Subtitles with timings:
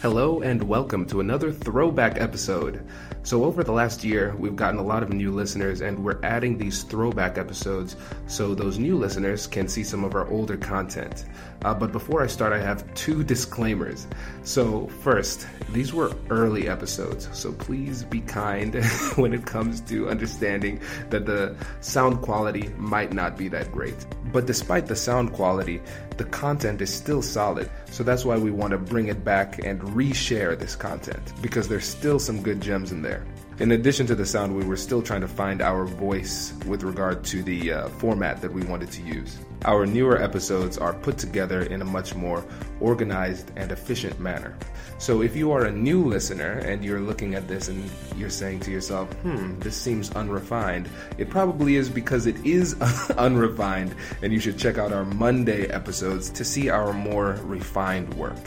[0.00, 2.82] Hello and welcome to another throwback episode.
[3.22, 6.56] So, over the last year, we've gotten a lot of new listeners, and we're adding
[6.56, 7.96] these throwback episodes
[8.26, 11.26] so those new listeners can see some of our older content.
[11.66, 14.06] Uh, but before I start, I have two disclaimers.
[14.42, 18.82] So, first, these were early episodes, so please be kind
[19.16, 20.80] when it comes to understanding
[21.10, 24.06] that the sound quality might not be that great.
[24.32, 25.82] But despite the sound quality,
[26.16, 29.80] the content is still solid, so that's why we want to bring it back and
[29.80, 33.24] reshare this content because there's still some good gems in there.
[33.58, 37.24] In addition to the sound, we were still trying to find our voice with regard
[37.24, 39.38] to the uh, format that we wanted to use.
[39.66, 42.44] Our newer episodes are put together in a much more
[42.80, 44.56] organized and efficient manner.
[44.96, 48.60] So if you are a new listener and you're looking at this and you're saying
[48.60, 52.80] to yourself, hmm, this seems unrefined, it probably is because it is
[53.18, 58.38] unrefined, and you should check out our Monday episodes to see our more refined work.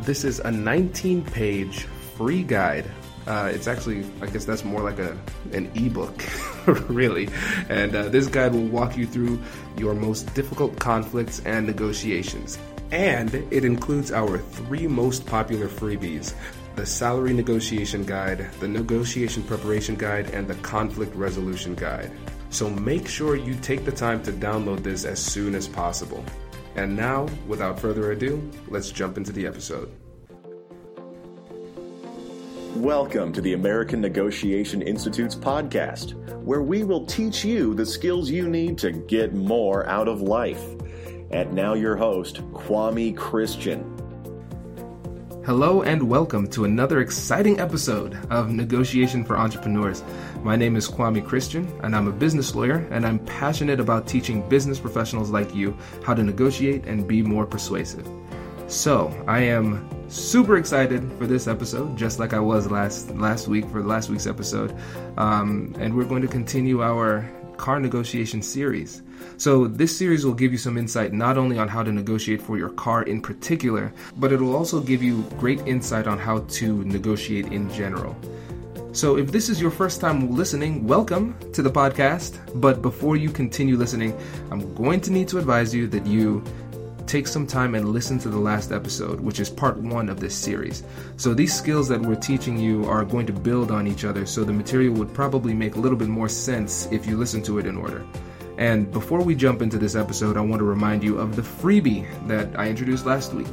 [0.00, 2.90] This is a 19-page free guide.
[3.26, 5.16] Uh, it's actually, I guess that's more like a
[5.52, 6.22] an ebook,
[6.88, 7.28] really.
[7.68, 9.40] And uh, this guide will walk you through
[9.76, 12.58] your most difficult conflicts and negotiations.
[12.92, 16.34] And it includes our three most popular freebies
[16.76, 22.12] the Salary Negotiation Guide, the Negotiation Preparation Guide, and the Conflict Resolution Guide.
[22.50, 26.22] So make sure you take the time to download this as soon as possible.
[26.74, 29.90] And now, without further ado, let's jump into the episode.
[32.80, 36.12] Welcome to the American Negotiation Institute's podcast,
[36.44, 40.62] where we will teach you the skills you need to get more out of life.
[41.30, 43.80] And now, your host, Kwame Christian.
[45.46, 50.04] Hello and welcome to another exciting episode of Negotiation for Entrepreneurs.
[50.42, 54.46] My name is Kwame Christian, and I'm a business lawyer, and I'm passionate about teaching
[54.50, 58.06] business professionals like you how to negotiate and be more persuasive.
[58.68, 63.64] So, I am super excited for this episode, just like I was last last week
[63.66, 64.74] for last week's episode,
[65.16, 69.02] um, and we're going to continue our car negotiation series.
[69.36, 72.58] So, this series will give you some insight not only on how to negotiate for
[72.58, 76.84] your car in particular, but it will also give you great insight on how to
[76.84, 78.16] negotiate in general.
[78.90, 82.40] So, if this is your first time listening, welcome to the podcast.
[82.60, 84.18] But before you continue listening,
[84.50, 86.42] I'm going to need to advise you that you
[87.06, 90.34] take some time and listen to the last episode, which is part one of this
[90.34, 90.82] series.
[91.16, 94.44] So, these skills that we're teaching you are going to build on each other, so
[94.44, 97.66] the material would probably make a little bit more sense if you listen to it
[97.66, 98.04] in order.
[98.58, 102.06] And before we jump into this episode, I want to remind you of the freebie
[102.26, 103.48] that I introduced last week.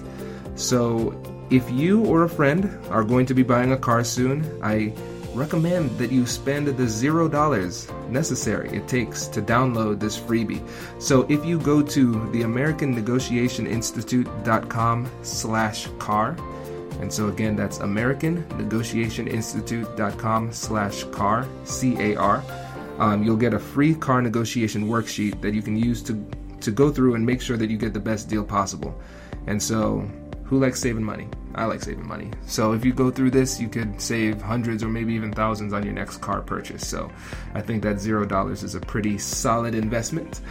[0.56, 4.94] So, if you or a friend are going to be buying a car soon, I
[5.34, 10.62] recommend that you spend the zero dollars necessary it takes to download this freebie.
[11.02, 16.38] So if you go to the American Negotiation Institute.com slash car,
[17.02, 22.44] and so again that's American Negotiation Institute.com slash car, C-A-R,
[23.00, 26.14] um, you'll get a free car negotiation worksheet that you can use to
[26.62, 28.98] to go through and make sure that you get the best deal possible.
[29.48, 30.10] And so,
[30.46, 31.28] who likes saving money?
[31.56, 32.32] I like saving money.
[32.46, 35.84] So if you go through this, you could save hundreds or maybe even thousands on
[35.84, 36.88] your next car purchase.
[36.88, 37.12] So
[37.54, 40.42] I think that zero dollars is a pretty solid investment.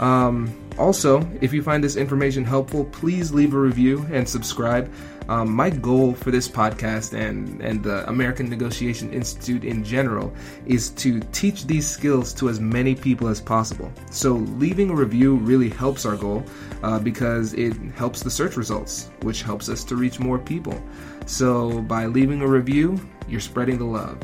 [0.00, 4.92] Um, also, if you find this information helpful, please leave a review and subscribe.
[5.28, 10.32] Um, my goal for this podcast and, and the American Negotiation Institute in general
[10.66, 13.92] is to teach these skills to as many people as possible.
[14.10, 16.44] So, leaving a review really helps our goal
[16.82, 20.82] uh, because it helps the search results, which helps us to reach more people.
[21.26, 24.18] So, by leaving a review, you're spreading the love.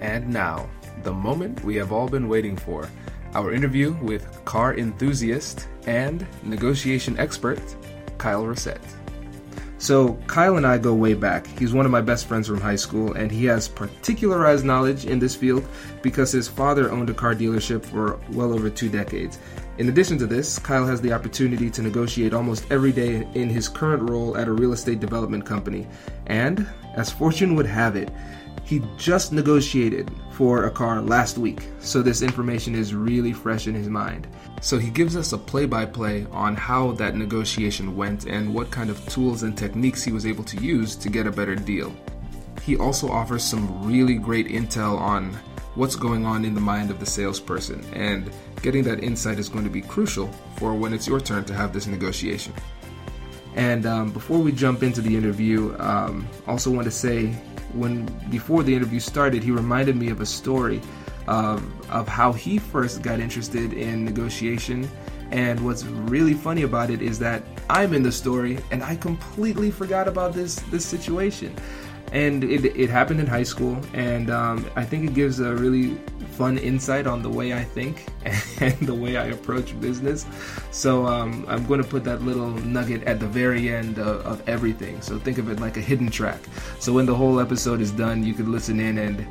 [0.00, 0.68] And now,
[1.02, 2.88] the moment we have all been waiting for
[3.34, 7.60] our interview with car enthusiast and negotiation expert,
[8.16, 8.80] Kyle Racette.
[9.80, 11.46] So, Kyle and I go way back.
[11.46, 15.20] He's one of my best friends from high school, and he has particularized knowledge in
[15.20, 15.64] this field
[16.02, 19.38] because his father owned a car dealership for well over two decades.
[19.78, 23.68] In addition to this, Kyle has the opportunity to negotiate almost every day in his
[23.68, 25.86] current role at a real estate development company.
[26.26, 26.66] And,
[26.96, 28.10] as fortune would have it,
[28.64, 33.74] he just negotiated for a car last week, so this information is really fresh in
[33.76, 34.26] his mind.
[34.60, 38.72] So he gives us a play by play on how that negotiation went and what
[38.72, 41.94] kind of tools and techniques he was able to use to get a better deal.
[42.68, 45.32] He also offers some really great intel on
[45.74, 48.30] what's going on in the mind of the salesperson, and
[48.60, 50.26] getting that insight is going to be crucial
[50.58, 52.52] for when it's your turn to have this negotiation.
[53.54, 57.28] And um, before we jump into the interview, um, also want to say
[57.72, 60.82] when before the interview started, he reminded me of a story
[61.26, 64.86] of, of how he first got interested in negotiation.
[65.30, 69.70] And what's really funny about it is that I'm in the story and I completely
[69.70, 71.54] forgot about this this situation.
[72.12, 75.98] And it, it happened in high school, and um, I think it gives a really
[76.38, 78.06] fun insight on the way I think
[78.60, 80.24] and the way I approach business.
[80.70, 84.48] So um, I'm going to put that little nugget at the very end of, of,
[84.48, 85.02] everything.
[85.02, 86.38] So think of it like a hidden track.
[86.78, 89.26] So when the whole episode is done, you could listen in and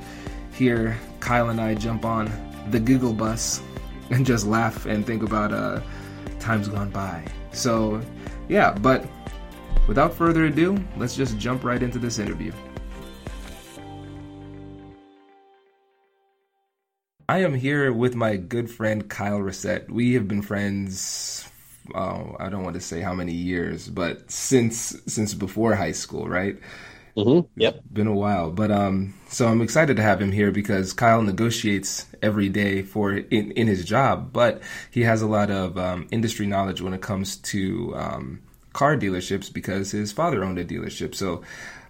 [0.52, 2.30] hear Kyle and I jump on
[2.72, 3.62] the Google bus
[4.10, 5.80] and just laugh and think about uh,
[6.40, 7.24] times gone by.
[7.54, 8.02] So,
[8.50, 9.08] yeah, but
[9.88, 12.52] without further ado, let's just jump right into this interview.
[17.30, 19.90] I am here with my good friend Kyle Racette.
[19.90, 21.48] We have been friends.
[21.94, 26.28] Oh, I don't want to say how many years, but since since before high school,
[26.28, 26.58] right?
[27.18, 27.48] Mm-hmm.
[27.60, 27.82] Yep.
[27.92, 32.06] Been a while, but um, so I'm excited to have him here because Kyle negotiates
[32.22, 36.46] every day for in in his job, but he has a lot of um, industry
[36.46, 38.42] knowledge when it comes to um,
[38.74, 41.16] car dealerships because his father owned a dealership.
[41.16, 41.42] So,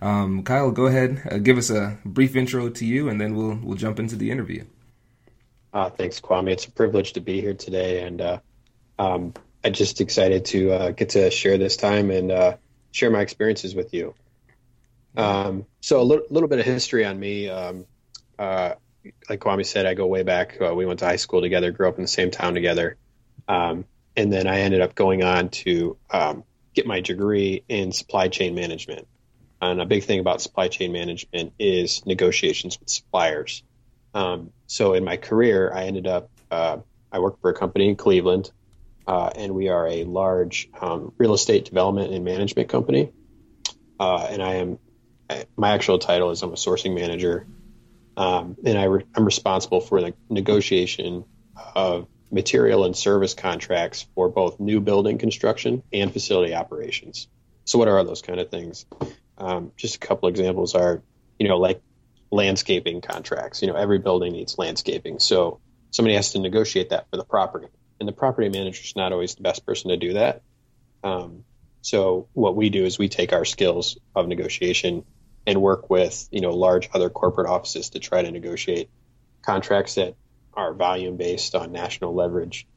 [0.01, 3.60] um, Kyle, go ahead, uh, give us a brief intro to you, and then we'll
[3.62, 4.63] we'll jump into the interview.
[5.74, 6.50] Uh, thanks, Kwame.
[6.50, 8.40] It's a privilege to be here today, and uh,
[8.98, 9.34] um,
[9.64, 12.58] I'm just excited to uh, get to share this time and uh,
[12.92, 14.14] share my experiences with you.
[15.16, 17.50] Um, so a little, little, bit of history on me.
[17.50, 17.86] Um,
[18.38, 18.75] uh,
[19.30, 20.58] like Kwame said, I go way back.
[20.62, 22.98] Uh, we went to high school together, grew up in the same town together.
[23.48, 23.86] Um,
[24.16, 26.44] and then I ended up going on to um,
[26.74, 29.08] get my degree in supply chain management.
[29.62, 33.63] And a big thing about supply chain management is negotiations with suppliers.
[34.18, 36.78] Um, so in my career, I ended up, uh,
[37.12, 38.52] I worked for a company in Cleveland,
[39.06, 43.12] uh, and we are a large um, real estate development and management company.
[44.00, 44.80] Uh, and I am
[45.56, 47.46] my actual title is I'm a sourcing manager,
[48.16, 51.25] um, and I I'm responsible for the negotiation
[51.75, 57.28] of material and service contracts for both new building construction and facility operations.
[57.66, 58.86] So, what are those kind of things?
[59.38, 61.04] Um, just a couple examples are,
[61.38, 61.81] you know, like
[62.31, 63.62] landscaping contracts.
[63.62, 65.59] You know, every building needs landscaping, so
[65.91, 67.68] somebody has to negotiate that for the property,
[68.00, 70.41] and the property manager is not always the best person to do that.
[71.03, 71.44] Um,
[71.81, 75.06] so, what we do is we take our skills of negotiation
[75.45, 78.89] and work with you know large other corporate offices to try to negotiate
[79.41, 80.15] contracts that
[80.53, 82.68] are volume based on national leverage,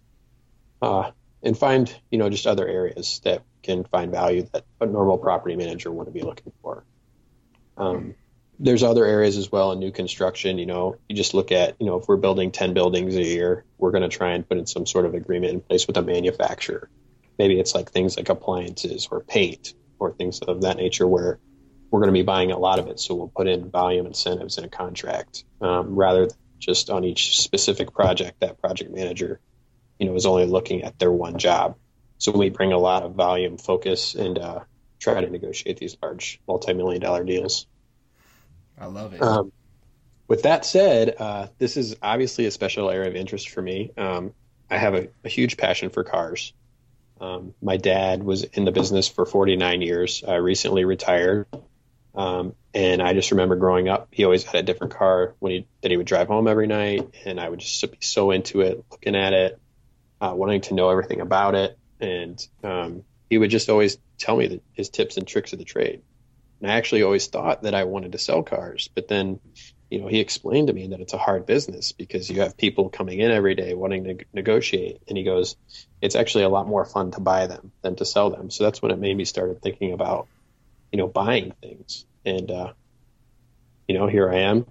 [0.80, 1.10] uh,
[1.42, 5.56] and find you know just other areas that can find value that a normal property
[5.56, 6.84] manager wouldn't be looking for.
[7.76, 8.14] Um,
[8.62, 10.58] there's other areas as well in new construction.
[10.58, 13.64] You know, you just look at you know if we're building ten buildings a year,
[13.78, 16.02] we're going to try and put in some sort of agreement in place with a
[16.02, 16.90] manufacturer.
[17.38, 21.40] Maybe it's like things like appliances or paint or things of that nature where
[21.90, 24.58] we're going to be buying a lot of it, so we'll put in volume incentives
[24.58, 28.40] in a contract um, rather than just on each specific project.
[28.40, 29.40] That project manager,
[29.98, 31.76] you know, is only looking at their one job.
[32.18, 34.60] So we bring a lot of volume focus and uh,
[34.98, 37.66] try to negotiate these large multi-million dollar deals.
[38.80, 39.22] I love it.
[39.22, 39.52] Um,
[40.26, 43.92] with that said, uh, this is obviously a special area of interest for me.
[43.96, 44.32] Um,
[44.70, 46.52] I have a, a, huge passion for cars.
[47.20, 50.24] Um, my dad was in the business for 49 years.
[50.26, 51.48] I recently retired,
[52.14, 55.66] um, and I just remember growing up, he always had a different car when he
[55.82, 58.84] that he would drive home every night, and I would just be so into it,
[58.90, 59.60] looking at it,
[60.20, 64.46] uh, wanting to know everything about it, and um, he would just always tell me
[64.46, 66.02] the, his tips and tricks of the trade.
[66.60, 69.40] And I actually always thought that I wanted to sell cars, but then,
[69.90, 72.90] you know, he explained to me that it's a hard business because you have people
[72.90, 75.56] coming in every day wanting to negotiate, and he goes,
[76.00, 78.50] it's actually a lot more fun to buy them than to sell them.
[78.50, 80.28] So that's when it made me started thinking about
[80.92, 82.04] you know, buying things.
[82.24, 82.72] And, uh,
[83.88, 84.66] you know, here I am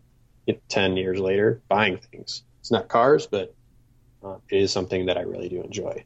[0.46, 2.44] you know, 10 years later buying things.
[2.62, 3.54] It's not cars, but
[4.24, 6.06] uh, it is something that I really do enjoy.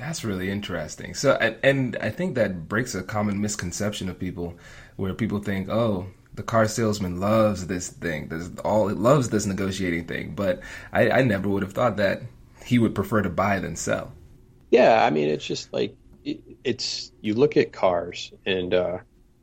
[0.00, 1.14] That's really interesting.
[1.14, 4.56] So, and, and I think that breaks a common misconception of people
[4.96, 8.28] where people think, oh, the car salesman loves this thing.
[8.28, 10.34] This all it loves this negotiating thing.
[10.34, 10.60] But
[10.92, 12.22] I, I never would have thought that
[12.64, 14.12] he would prefer to buy than sell.
[14.70, 18.98] Yeah, I mean, it's just like it, it's you look at cars, and uh,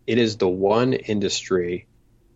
[0.08, 1.86] it is the one industry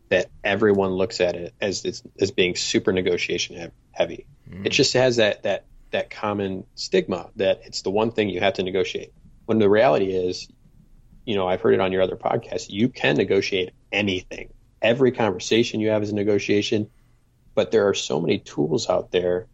[0.09, 4.25] that everyone looks at it as as being super negotiation heavy.
[4.49, 4.65] Mm.
[4.65, 8.53] It just has that that that common stigma that it's the one thing you have
[8.55, 9.13] to negotiate.
[9.45, 10.48] When the reality is,
[11.25, 14.53] you know, I've heard it on your other podcast, you can negotiate anything.
[14.81, 16.89] Every conversation you have is a negotiation,
[17.53, 19.48] but there are so many tools out there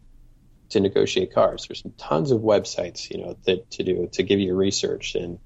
[0.70, 1.66] to negotiate cars.
[1.66, 5.38] There's tons of websites, you know, that to do to give you research, and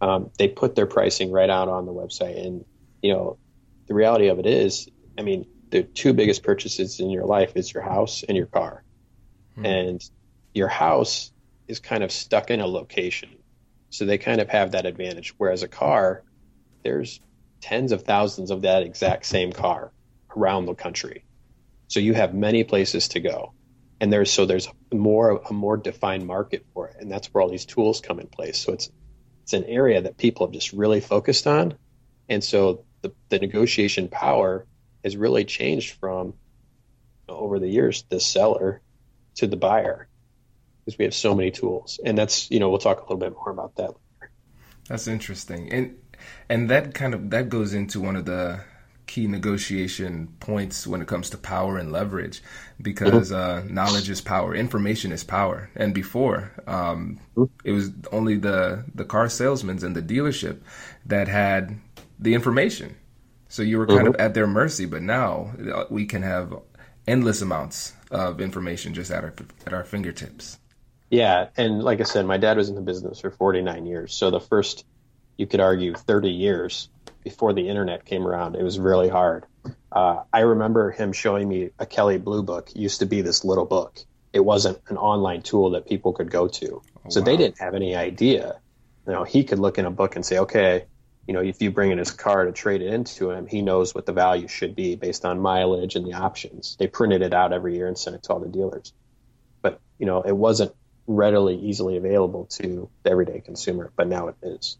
[0.00, 2.44] um, they put their pricing right out on the website.
[2.44, 2.64] And
[3.02, 3.38] you know,
[3.86, 7.72] the reality of it is, I mean, the two biggest purchases in your life is
[7.72, 8.84] your house and your car,
[9.54, 9.66] hmm.
[9.66, 10.10] and
[10.58, 11.32] your house
[11.68, 13.30] is kind of stuck in a location,
[13.90, 15.34] so they kind of have that advantage.
[15.38, 16.24] Whereas a car,
[16.82, 17.20] there's
[17.60, 19.92] tens of thousands of that exact same car
[20.36, 21.24] around the country,
[21.86, 23.54] so you have many places to go.
[24.00, 27.48] And there's so there's more a more defined market for it, and that's where all
[27.48, 28.58] these tools come in place.
[28.58, 28.90] So it's
[29.44, 31.74] it's an area that people have just really focused on,
[32.28, 34.66] and so the, the negotiation power
[35.04, 36.34] has really changed from you
[37.28, 38.82] know, over the years the seller
[39.36, 40.08] to the buyer
[40.88, 43.34] because we have so many tools, and that's you know we'll talk a little bit
[43.34, 43.88] more about that.
[43.88, 44.30] Later.
[44.88, 45.98] That's interesting, and
[46.48, 48.60] and that kind of that goes into one of the
[49.06, 52.42] key negotiation points when it comes to power and leverage
[52.80, 55.70] because uh, knowledge is power information is power.
[55.76, 57.20] And before um,
[57.64, 60.60] it was only the the car salesmen and the dealership
[61.06, 61.78] that had
[62.18, 62.96] the information.
[63.48, 64.08] So you were kind mm-hmm.
[64.08, 66.54] of at their mercy but now uh, we can have
[67.06, 69.34] endless amounts of information just at our
[69.66, 70.58] at our fingertips
[71.10, 74.30] yeah and like i said my dad was in the business for 49 years so
[74.30, 74.84] the first
[75.38, 76.90] you could argue 30 years
[77.24, 78.56] before the internet came around.
[78.56, 79.46] It was really hard.
[79.90, 82.70] Uh, I remember him showing me a Kelley Blue Book.
[82.70, 83.98] It used to be this little book.
[84.32, 87.24] It wasn't an online tool that people could go to, oh, so wow.
[87.24, 88.60] they didn't have any idea.
[89.06, 90.84] You know, he could look in a book and say, okay,
[91.26, 93.94] you know, if you bring in his car to trade it into him, he knows
[93.94, 96.76] what the value should be based on mileage and the options.
[96.78, 98.92] They printed it out every year and sent it to all the dealers.
[99.62, 100.72] But, you know, it wasn't
[101.08, 104.76] readily, easily available to the everyday consumer, but now it is.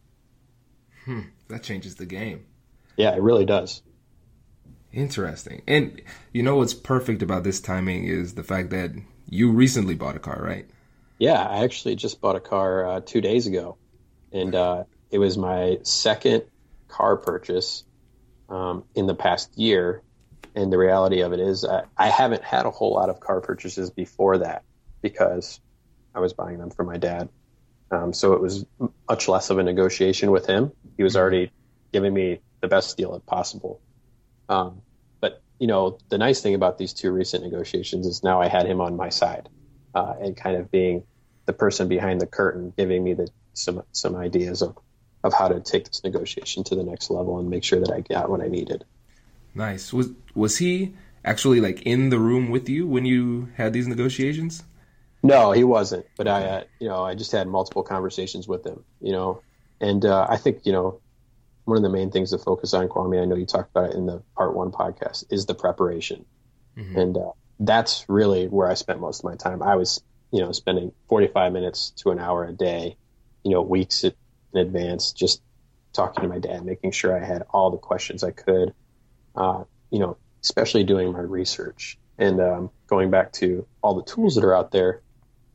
[1.05, 2.45] Hmm, that changes the game.
[2.97, 3.83] Yeah, it really does.
[4.93, 5.63] Interesting.
[5.67, 8.93] And you know what's perfect about this timing is the fact that
[9.29, 10.69] you recently bought a car, right?
[11.19, 13.77] Yeah, I actually just bought a car uh, two days ago,
[14.33, 16.45] and uh, it was my second
[16.89, 17.85] car purchase
[18.49, 20.03] um, in the past year.
[20.55, 23.41] And the reality of it is, I, I haven't had a whole lot of car
[23.41, 24.65] purchases before that
[25.03, 25.61] because
[26.15, 27.29] I was buying them for my dad.
[27.91, 28.67] Um, so it was
[29.09, 30.73] much less of a negotiation with him.
[30.97, 31.51] He was already
[31.93, 33.81] giving me the best deal possible.
[34.49, 34.83] Um,
[35.21, 38.67] but you know, the nice thing about these two recent negotiations is now I had
[38.67, 39.49] him on my side
[39.95, 41.05] uh, and kind of being
[41.47, 44.77] the person behind the curtain, giving me the some some ideas of
[45.25, 48.01] of how to take this negotiation to the next level and make sure that I
[48.01, 48.85] got what I needed.
[49.55, 49.93] Nice.
[49.93, 54.63] Was was he actually like in the room with you when you had these negotiations?
[55.23, 56.07] No, he wasn't.
[56.17, 58.85] But I, uh, you know, I just had multiple conversations with him.
[59.01, 59.43] You know,
[59.81, 61.01] and uh, I think you know
[61.65, 63.21] one of the main things to focus on, Kwame.
[63.21, 66.25] I know you talked about it in the part one podcast, is the preparation,
[66.77, 66.99] mm-hmm.
[66.99, 69.63] and uh, that's really where I spent most of my time.
[69.63, 72.97] I was, you know, spending 45 minutes to an hour a day,
[73.43, 74.15] you know, weeks in
[74.55, 75.43] advance, just
[75.93, 78.73] talking to my dad, making sure I had all the questions I could,
[79.35, 84.35] uh, you know, especially doing my research and um, going back to all the tools
[84.35, 85.03] that are out there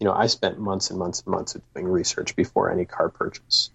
[0.03, 3.07] you know, I spent months and months and months of doing research before any car
[3.07, 3.69] purchase.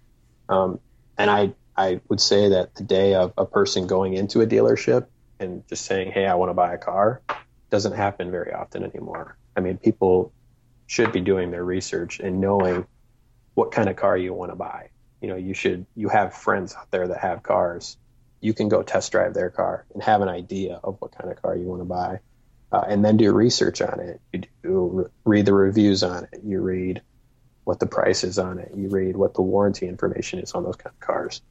[0.50, 0.78] Um,
[1.16, 5.06] and I, I would say that the day of a person going into a dealership
[5.40, 7.22] and just saying, Hey, I want to buy a car
[7.70, 9.38] doesn't happen very often anymore.
[9.56, 10.34] I mean, people
[10.86, 12.86] should be doing their research and knowing
[13.54, 14.90] what kind of car you want to buy.
[15.22, 17.96] You know, you should, you have friends out there that have cars.
[18.42, 21.40] You can go test drive their car and have an idea of what kind of
[21.40, 22.20] car you want to buy
[22.72, 24.20] uh, and then do research on it.
[24.32, 26.40] You do read the reviews on it.
[26.44, 27.02] You read
[27.64, 28.72] what the price is on it.
[28.74, 31.42] You read what the warranty information is on those kind of cars.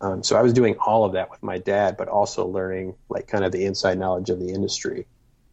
[0.00, 3.26] Um, so I was doing all of that with my dad, but also learning like
[3.26, 5.06] kind of the inside knowledge of the industry.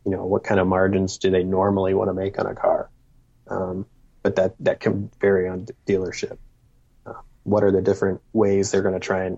[0.05, 2.89] You know, what kind of margins do they normally want to make on a car?
[3.49, 3.85] Um,
[4.23, 6.37] but that that can vary on dealership.
[7.05, 9.37] Uh, what are the different ways they're going to try and,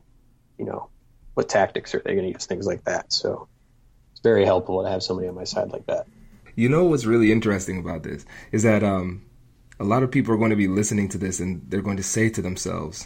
[0.59, 0.89] you know,
[1.33, 2.45] what tactics are they going to use?
[2.45, 3.11] Things like that.
[3.11, 3.47] So
[4.19, 6.05] it's very helpful to have somebody on my side like that.
[6.55, 9.23] You know what's really interesting about this is that um,
[9.79, 12.03] a lot of people are going to be listening to this and they're going to
[12.03, 13.05] say to themselves,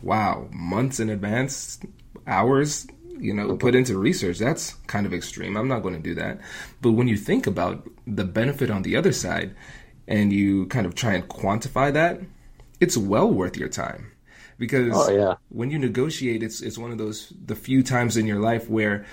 [0.00, 1.78] "Wow, months in advance,
[2.26, 4.38] hours." You know, put into research.
[4.38, 5.56] That's kind of extreme.
[5.56, 6.40] I'm not going to do that.
[6.80, 9.54] But when you think about the benefit on the other side,
[10.08, 12.20] and you kind of try and quantify that,
[12.80, 14.12] it's well worth your time.
[14.58, 15.34] Because oh, yeah.
[15.50, 19.04] when you negotiate, it's it's one of those the few times in your life where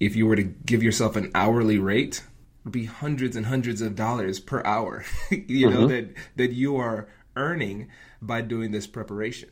[0.00, 3.80] if you were to give yourself an hourly rate, it would be hundreds and hundreds
[3.80, 5.88] of dollars per hour, you know, mm-hmm.
[5.88, 7.88] that that you are earning
[8.20, 9.50] by doing this preparation.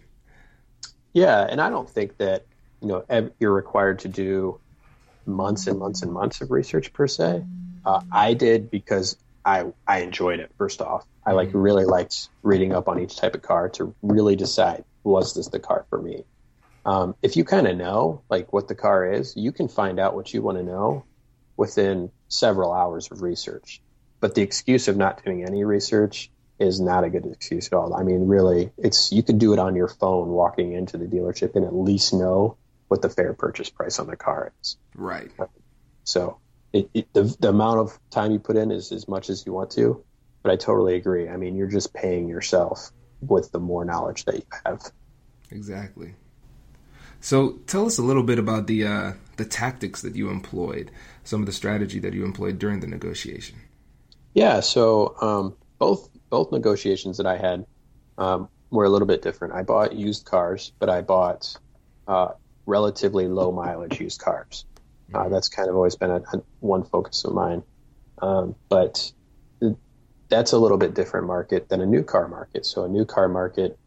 [1.13, 2.45] Yeah, and I don't think that
[2.81, 4.61] you know you're required to do
[5.27, 7.45] months and months and months of research per se.
[7.85, 10.51] Uh, I did because I I enjoyed it.
[10.59, 11.59] First off, I like mm-hmm.
[11.59, 15.61] really liked reading up on each type of car to really decide was this the
[15.61, 16.25] car for me.
[16.85, 20.15] Um, if you kind of know like what the car is, you can find out
[20.15, 21.05] what you want to know
[21.57, 23.81] within several hours of research.
[24.21, 27.95] But the excuse of not doing any research is not a good excuse at all.
[27.95, 31.57] I mean, really, it's you could do it on your phone walking into the dealership
[31.57, 32.57] and at least know
[32.89, 34.77] what the fair purchase price on the car is.
[34.95, 35.31] Right.
[36.05, 36.39] So
[36.73, 39.53] it, it, the the amount of time you put in is as much as you
[39.53, 40.05] want to,
[40.43, 41.29] but I totally agree.
[41.29, 44.83] I mean, you're just paying yourself with the more knowledge that you have.
[45.51, 46.15] Exactly.
[47.25, 50.91] So tell us a little bit about the uh, the tactics that you employed,
[51.25, 53.57] some of the strategy that you employed during the negotiation.
[54.35, 54.61] Yeah.
[54.61, 57.65] So um, both both negotiations that I had
[58.19, 59.55] um, were a little bit different.
[59.55, 61.57] I bought used cars, but I bought
[62.07, 62.33] uh,
[62.67, 64.67] relatively low mileage used cars.
[65.15, 65.33] Uh, mm-hmm.
[65.33, 67.63] that's kind of always been a, a one focus of mine.
[68.19, 69.11] Um, but
[70.29, 72.67] that's a little bit different market than a new car market.
[72.67, 73.79] So a new car market,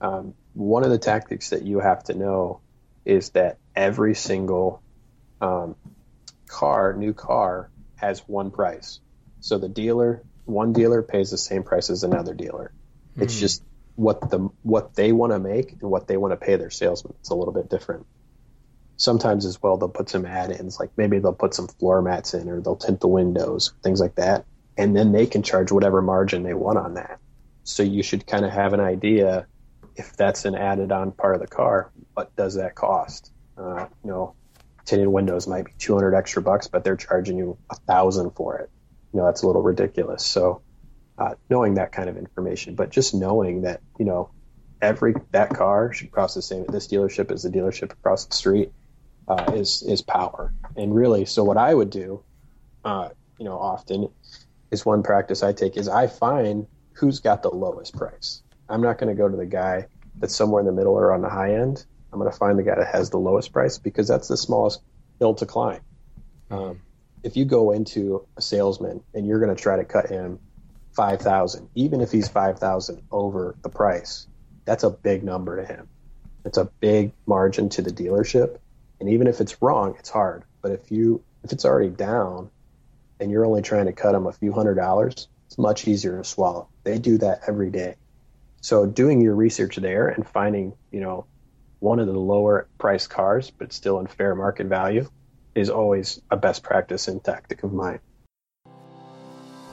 [0.00, 2.60] um, one of the tactics that you have to know
[3.04, 4.82] is that every single
[5.40, 5.76] um,
[6.46, 9.00] car, new car, has one price.
[9.40, 12.72] So the dealer one dealer pays the same price as another dealer.
[13.16, 13.22] Mm.
[13.22, 13.40] It's hmm.
[13.40, 13.62] just
[13.94, 17.14] what the what they want to make and what they want to pay their salesman.
[17.20, 18.06] It's a little bit different.
[18.96, 22.48] Sometimes as well, they'll put some add-ins, like maybe they'll put some floor mats in,
[22.48, 24.44] or they'll tint the windows, things like that,
[24.76, 27.20] and then they can charge whatever margin they want on that.
[27.62, 29.46] So you should kind of have an idea
[29.98, 31.90] if that's an added-on part of the car.
[32.14, 33.32] What does that cost?
[33.56, 34.34] Uh, you know,
[34.84, 38.70] tinted windows might be 200 extra bucks, but they're charging you a thousand for it
[39.12, 40.24] you know that's a little ridiculous.
[40.24, 40.62] So
[41.16, 44.30] uh, knowing that kind of information, but just knowing that you know
[44.80, 48.34] every that car should cost the same at this dealership as the dealership across the
[48.34, 48.72] street
[49.26, 50.52] uh, is is power.
[50.76, 52.22] And really, so what I would do,
[52.84, 54.08] uh, you know, often
[54.70, 58.42] is one practice I take is I find who's got the lowest price.
[58.68, 61.22] I'm not going to go to the guy that's somewhere in the middle or on
[61.22, 61.84] the high end.
[62.12, 64.80] I'm going to find the guy that has the lowest price because that's the smallest
[65.18, 65.80] hill to climb.
[66.50, 66.80] Um,
[67.22, 70.38] if you go into a salesman and you're going to try to cut him
[70.92, 74.26] 5000 even if he's 5000 over the price
[74.64, 75.88] that's a big number to him.
[76.44, 78.58] It's a big margin to the dealership.
[79.00, 80.44] And even if it's wrong it's hard.
[80.62, 82.50] But if you if it's already down
[83.20, 86.24] and you're only trying to cut him a few hundred dollars it's much easier to
[86.24, 86.68] swallow.
[86.84, 87.96] They do that every day
[88.60, 91.26] so doing your research there and finding you know
[91.80, 95.08] one of the lower priced cars but still in fair market value
[95.54, 98.00] is always a best practice and tactic of mine.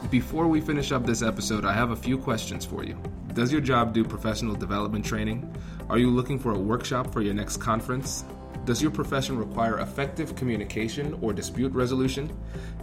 [0.10, 2.98] Before we finish up this episode, I have a few questions for you.
[3.34, 5.56] Does your job do professional development training?
[5.90, 8.24] Are you looking for a workshop for your next conference?
[8.66, 12.36] Does your profession require effective communication or dispute resolution?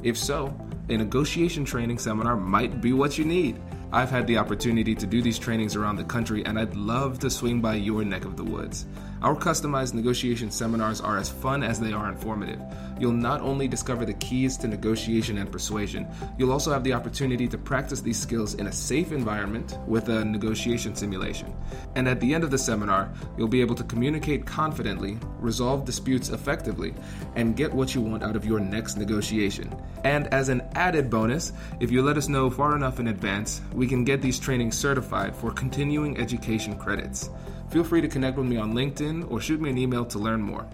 [0.02, 0.54] If so,
[0.88, 3.60] a negotiation training seminar might be what you need.
[3.94, 7.28] I've had the opportunity to do these trainings around the country, and I'd love to
[7.28, 8.87] swing by your neck of the woods.
[9.22, 12.61] Our customized negotiation seminars are as fun as they are informative.
[12.98, 17.46] You'll not only discover the keys to negotiation and persuasion, you'll also have the opportunity
[17.46, 21.54] to practice these skills in a safe environment with a negotiation simulation.
[21.94, 26.30] And at the end of the seminar, you'll be able to communicate confidently, resolve disputes
[26.30, 26.92] effectively,
[27.37, 29.72] and get what you want out of your next negotiation.
[30.02, 33.87] And as an added bonus, if you let us know far enough in advance, we
[33.87, 37.30] can get these trainings certified for continuing education credits.
[37.72, 40.42] Feel free to connect with me on LinkedIn or shoot me an email to learn
[40.42, 40.68] more.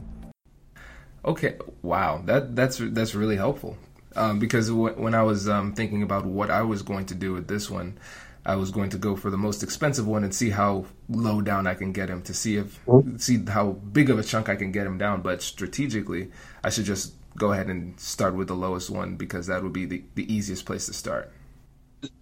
[1.25, 3.79] Okay, wow, that that's that's really helpful
[4.17, 7.33] um, because w- when I was um, thinking about what I was going to do
[7.33, 7.99] with this one,
[8.45, 11.69] I was going to go for the most expensive one and see how low down
[11.69, 12.81] I can get him to see if
[13.19, 15.23] see how big of a chunk I can get him down.
[15.23, 16.33] But strategically,
[16.65, 19.85] I should just go ahead and start with the lowest one because that would be
[19.87, 21.31] the, the easiest place to start.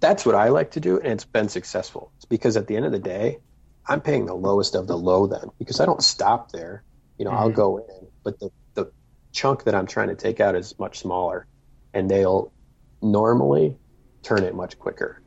[0.01, 2.12] That's what I like to do, and it's been successful.
[2.17, 3.39] It's because at the end of the day,
[3.88, 6.83] I'm paying the lowest of the low then because I don't stop there.
[7.18, 7.40] You know, mm-hmm.
[7.40, 8.92] I'll go in, but the, the
[9.33, 11.46] chunk that I'm trying to take out is much smaller
[11.94, 12.53] and they'll
[13.01, 13.77] normally
[14.22, 15.22] turn it much quicker.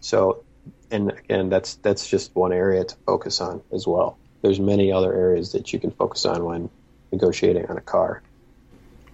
[0.00, 0.44] So,
[0.90, 4.18] and again, that's, that's just one area to focus on as well.
[4.42, 6.70] There's many other areas that you can focus on when
[7.12, 8.22] negotiating on a car.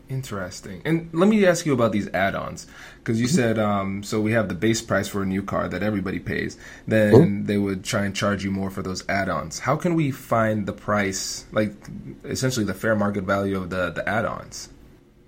[0.08, 0.82] Interesting.
[0.84, 2.66] And let me ask you about these add-ons
[2.98, 5.82] because you said um, so we have the base price for a new car that
[5.82, 6.58] everybody pays.
[6.86, 7.46] Then mm-hmm.
[7.46, 9.60] they would try and charge you more for those add-ons.
[9.60, 11.72] How can we find the price, like
[12.24, 14.68] essentially the fair market value of the the add-ons?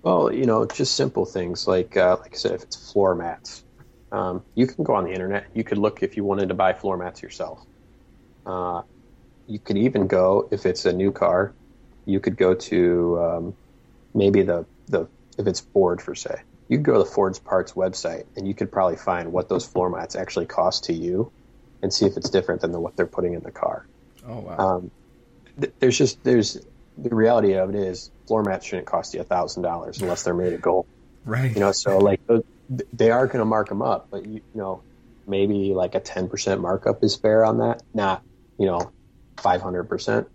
[0.03, 3.63] Well, you know, just simple things like uh, like I said, if it's floor mats,
[4.11, 5.47] um, you can go on the internet.
[5.55, 7.65] You could look if you wanted to buy floor mats yourself.
[8.45, 8.83] Uh,
[9.47, 11.53] you could even go if it's a new car.
[12.05, 13.55] You could go to um,
[14.17, 17.73] maybe the the if it's Ford for say, you could go to the Ford's parts
[17.73, 21.31] website and you could probably find what those floor mats actually cost to you,
[21.81, 23.85] and see if it's different than the, what they're putting in the car.
[24.27, 24.57] Oh wow.
[24.57, 24.91] Um,
[25.61, 26.65] th- there's just there's
[26.97, 30.33] the reality of it is floor mats shouldn't cost you a thousand dollars unless they're
[30.33, 30.87] made of gold.
[31.23, 31.53] Right.
[31.53, 32.21] You know, so like
[32.91, 34.81] they are going to mark them up, but you, you know
[35.27, 38.23] maybe like a ten percent markup is fair on that, not
[38.57, 38.91] you know
[39.37, 40.27] five hundred percent.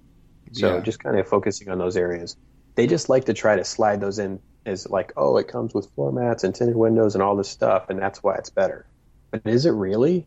[0.53, 0.81] So yeah.
[0.83, 2.37] just kind of focusing on those areas
[2.75, 5.91] they just like to try to slide those in as like, oh, it comes with
[5.95, 8.87] floor mats and tinted windows and all this stuff, and that's why it's better.
[9.31, 10.27] But is it really?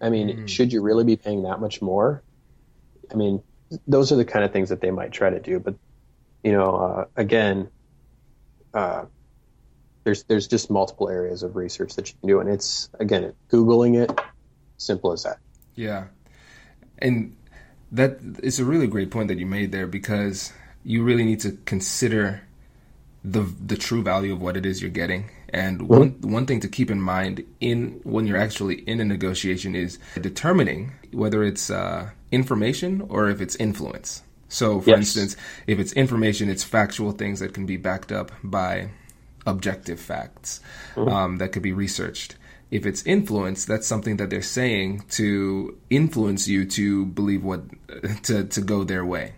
[0.00, 0.48] I mean, mm.
[0.48, 2.22] should you really be paying that much more?
[3.10, 3.42] I mean,
[3.86, 5.58] those are the kind of things that they might try to do.
[5.58, 5.74] But
[6.44, 7.68] you know, uh, again,
[8.72, 9.06] uh,
[10.04, 13.96] there's there's just multiple areas of research that you can do, and it's again, googling
[13.96, 14.20] it,
[14.76, 15.38] simple as that.
[15.74, 16.06] Yeah,
[16.98, 17.36] and
[17.92, 20.52] that is a really great point that you made there because
[20.84, 22.42] you really need to consider
[23.24, 25.30] the the true value of what it is you're getting.
[25.50, 25.86] And mm-hmm.
[25.86, 29.98] one one thing to keep in mind in when you're actually in a negotiation is
[30.20, 34.22] determining whether it's uh, information or if it's influence.
[34.48, 34.98] So, for yes.
[34.98, 35.36] instance,
[35.66, 38.88] if it's information, it's factual things that can be backed up by
[39.46, 40.60] objective facts
[40.94, 41.08] mm-hmm.
[41.08, 42.36] um, that could be researched.
[42.70, 47.62] If it's influence, that's something that they're saying to influence you to believe what
[48.24, 49.34] to to go their way.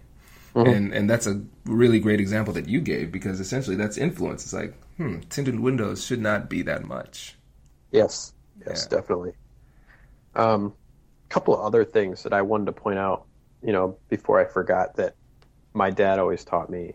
[0.54, 0.68] Mm-hmm.
[0.68, 4.42] And and that's a really great example that you gave because essentially that's influence.
[4.44, 7.36] It's like, hmm, tinted windows should not be that much.
[7.92, 8.32] Yes,
[8.66, 8.96] yes, yeah.
[8.98, 9.32] definitely.
[10.34, 10.74] Um,
[11.26, 13.26] a couple of other things that I wanted to point out,
[13.62, 15.14] you know, before I forgot that
[15.72, 16.94] my dad always taught me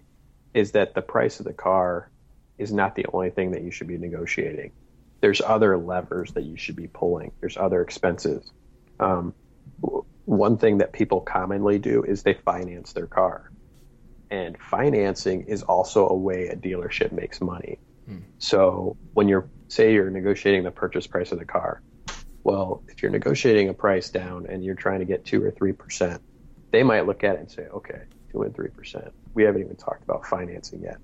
[0.54, 2.10] is that the price of the car
[2.58, 4.72] is not the only thing that you should be negotiating.
[5.22, 7.32] There's other levers that you should be pulling.
[7.40, 8.52] There's other expenses.
[9.00, 9.34] Um,
[10.26, 13.52] one thing that people commonly do is they finance their car.
[14.32, 17.80] And financing is also a way a dealership makes money.
[18.08, 18.20] Hmm.
[18.40, 21.82] So when you're, say, you're negotiating the purchase price of the car,
[22.44, 25.74] well, if you're negotiating a price down and you're trying to get two or three
[25.74, 26.22] percent,
[26.72, 29.12] they might look at it and say, okay, two and three percent.
[29.34, 30.98] We haven't even talked about financing yet.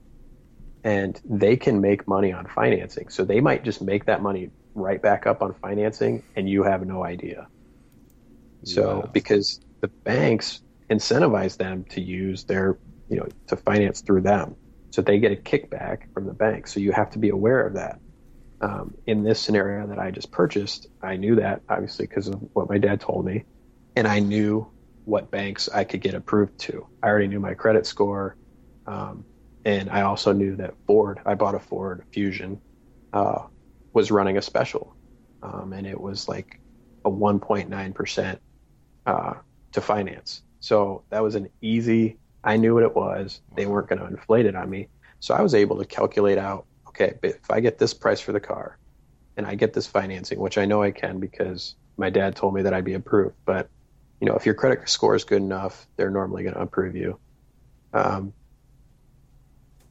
[0.84, 3.10] And they can make money on financing.
[3.10, 6.86] So they might just make that money right back up on financing and you have
[6.86, 7.48] no idea.
[8.64, 12.78] So because the banks incentivize them to use their,
[13.10, 14.56] you know, to finance through them.
[14.92, 16.68] So they get a kickback from the bank.
[16.68, 18.00] So you have to be aware of that.
[18.60, 22.70] Um, in this scenario that I just purchased, I knew that obviously because of what
[22.70, 23.46] my dad told me,
[23.96, 24.72] and I knew
[25.06, 26.88] what banks I could get approved to.
[27.02, 28.38] I already knew my credit score,
[28.86, 29.26] um,
[29.66, 31.20] and I also knew that Ford.
[31.26, 32.62] I bought a Ford Fusion,
[33.14, 33.48] uh,
[33.94, 34.96] was running a special,
[35.42, 36.62] um, and it was like
[37.04, 38.40] a 1.9 percent
[39.06, 39.34] uh,
[39.74, 40.42] to finance.
[40.60, 42.18] So that was an easy.
[42.44, 43.42] I knew what it was.
[43.56, 44.90] They weren't going to inflate it on me.
[45.20, 46.66] So I was able to calculate out.
[46.88, 48.78] Okay, if I get this price for the car,
[49.38, 52.64] and I get this financing, which I know I can because my dad told me
[52.64, 53.36] that I'd be approved.
[53.46, 53.70] But
[54.20, 57.20] you know, if your credit score is good enough, they're normally going to approve you.
[57.94, 58.34] Um,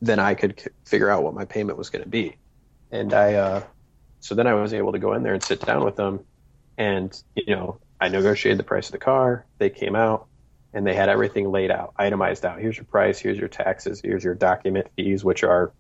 [0.03, 2.37] then I could figure out what my payment was going to be,
[2.91, 3.35] and I.
[3.35, 3.63] Uh,
[4.23, 6.21] so then I was able to go in there and sit down with them,
[6.77, 9.47] and you know, I negotiated the price of the car.
[9.59, 10.27] They came out
[10.73, 12.61] and they had everything laid out, itemized out.
[12.61, 13.19] Here's your price.
[13.19, 14.01] Here's your taxes.
[14.03, 15.73] Here's your document fees, which are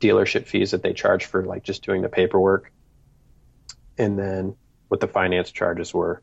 [0.00, 2.72] dealership fees that they charge for like just doing the paperwork.
[3.98, 4.56] And then
[4.88, 6.22] what the finance charges were.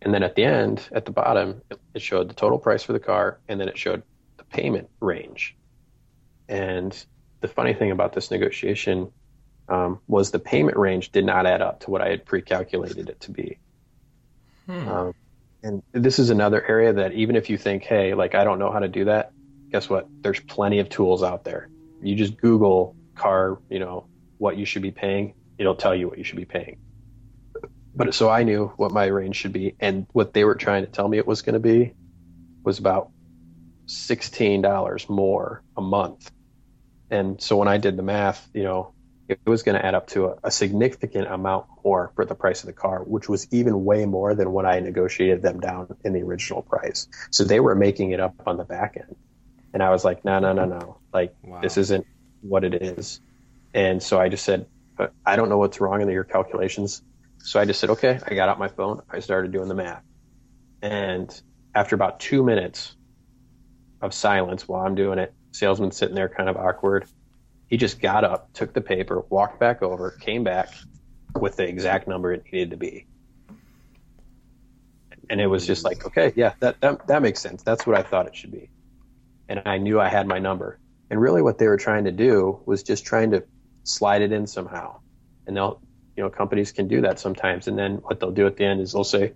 [0.00, 3.00] And then at the end, at the bottom, it showed the total price for the
[3.00, 4.02] car and then it showed
[4.36, 5.56] the payment range.
[6.48, 6.96] And
[7.40, 9.10] the funny thing about this negotiation
[9.68, 13.08] um, was the payment range did not add up to what I had pre calculated
[13.08, 13.58] it to be.
[14.68, 14.88] Hmm.
[14.88, 15.14] Um,
[15.62, 18.70] and this is another area that even if you think, hey, like I don't know
[18.70, 19.32] how to do that,
[19.70, 20.06] guess what?
[20.22, 21.68] There's plenty of tools out there.
[22.02, 24.06] You just Google car, you know,
[24.38, 25.34] what you should be paying.
[25.58, 26.78] It'll tell you what you should be paying.
[27.94, 30.90] But so I knew what my range should be, and what they were trying to
[30.90, 31.94] tell me it was going to be
[32.62, 33.10] was about
[33.86, 36.30] sixteen dollars more a month.
[37.10, 38.92] And so when I did the math, you know,
[39.28, 42.62] it was going to add up to a, a, significant amount more for the price
[42.62, 46.14] of the car, which was even way more than what I negotiated them down in
[46.14, 47.08] the original price.
[47.30, 49.16] So they were making it up on the back end.
[49.74, 50.98] And I was like, no, no, no, no.
[51.12, 51.60] Like, wow.
[51.60, 52.06] this isn't
[52.40, 53.20] what it is.
[53.74, 54.66] And so I just said,
[54.98, 57.02] uh, I don't know what's wrong in your calculations.
[57.38, 59.02] So I just said, okay, I got out my phone.
[59.10, 60.02] I started doing the math.
[60.80, 61.42] And
[61.74, 62.96] after about two minutes
[64.00, 67.06] of silence while I'm doing it, salesman sitting there kind of awkward.
[67.68, 70.70] He just got up, took the paper, walked back over, came back
[71.38, 73.06] with the exact number it needed to be.
[75.30, 77.62] And it was just like, okay, yeah, that, that, that makes sense.
[77.62, 78.70] That's what I thought it should be.
[79.48, 80.78] And I knew I had my number.
[81.10, 83.44] And really what they were trying to do was just trying to
[83.84, 85.00] slide it in somehow.
[85.46, 85.80] And they'll,
[86.16, 87.68] you know, companies can do that sometimes.
[87.68, 89.34] And then what they'll do at the end is they'll say,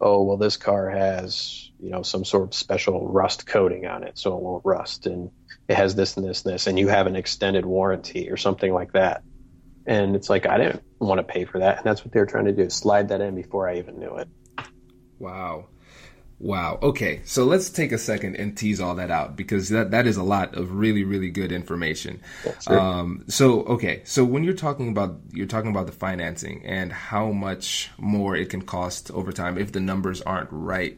[0.00, 4.16] oh, well, this car has, you know, some sort of special rust coating on it
[4.16, 5.06] so it won't rust.
[5.06, 5.30] And
[5.68, 6.66] it has this and this and this.
[6.66, 9.22] And you have an extended warranty or something like that.
[9.86, 11.78] And it's like, I didn't want to pay for that.
[11.78, 14.16] And that's what they were trying to do slide that in before I even knew
[14.16, 14.28] it.
[15.18, 15.66] Wow.
[16.40, 16.78] Wow.
[16.82, 17.20] Okay.
[17.24, 20.22] So let's take a second and tease all that out because that, that is a
[20.22, 22.20] lot of really, really good information.
[22.62, 22.78] Sure.
[22.78, 24.02] um, so, okay.
[24.04, 28.50] So when you're talking about, you're talking about the financing and how much more it
[28.50, 30.96] can cost over time if the numbers aren't right.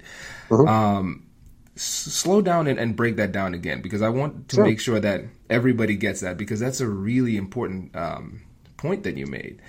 [0.51, 0.69] Mm-hmm.
[0.69, 1.27] Um,
[1.75, 4.65] s- slow down and, and, break that down again because I want to sure.
[4.65, 8.43] make sure that everybody gets that because that's a really important, um,
[8.77, 9.63] point that you made.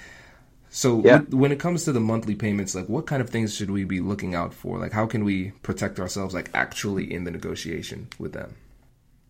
[0.73, 1.19] So yeah.
[1.19, 3.99] when it comes to the monthly payments, like what kind of things should we be
[3.99, 4.79] looking out for?
[4.79, 8.55] Like how can we protect ourselves like actually in the negotiation with them?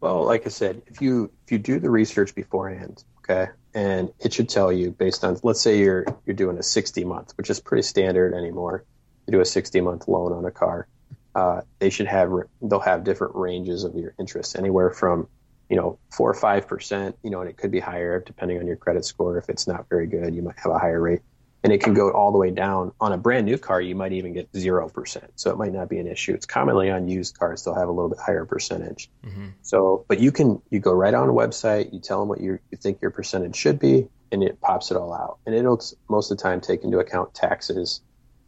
[0.02, 4.34] Well, like I said, if you if you do the research beforehand, okay, and it
[4.34, 7.60] should tell you based on let's say you're you're doing a 60 month, which is
[7.60, 8.84] pretty standard anymore.
[9.26, 10.88] You do a 60 month loan on a car.
[11.34, 15.28] Uh, they should have they'll have different ranges of your interest, anywhere from
[15.72, 18.68] you know four or five percent, you know, and it could be higher depending on
[18.68, 19.40] your credit score.
[19.40, 21.22] If it's not very good, you might have a higher rate
[21.64, 22.92] and it can go all the way down.
[23.00, 25.30] On a brand new car, you might even get 0%.
[25.36, 26.34] So it might not be an issue.
[26.34, 29.10] It's commonly on used cars, they'll have a little bit higher percentage.
[29.26, 29.48] Mm-hmm.
[29.62, 32.60] So, but you can, you go right on a website, you tell them what you
[32.72, 35.38] you think your percentage should be, and it pops it all out.
[35.46, 38.02] And it'll most of the time take into account taxes.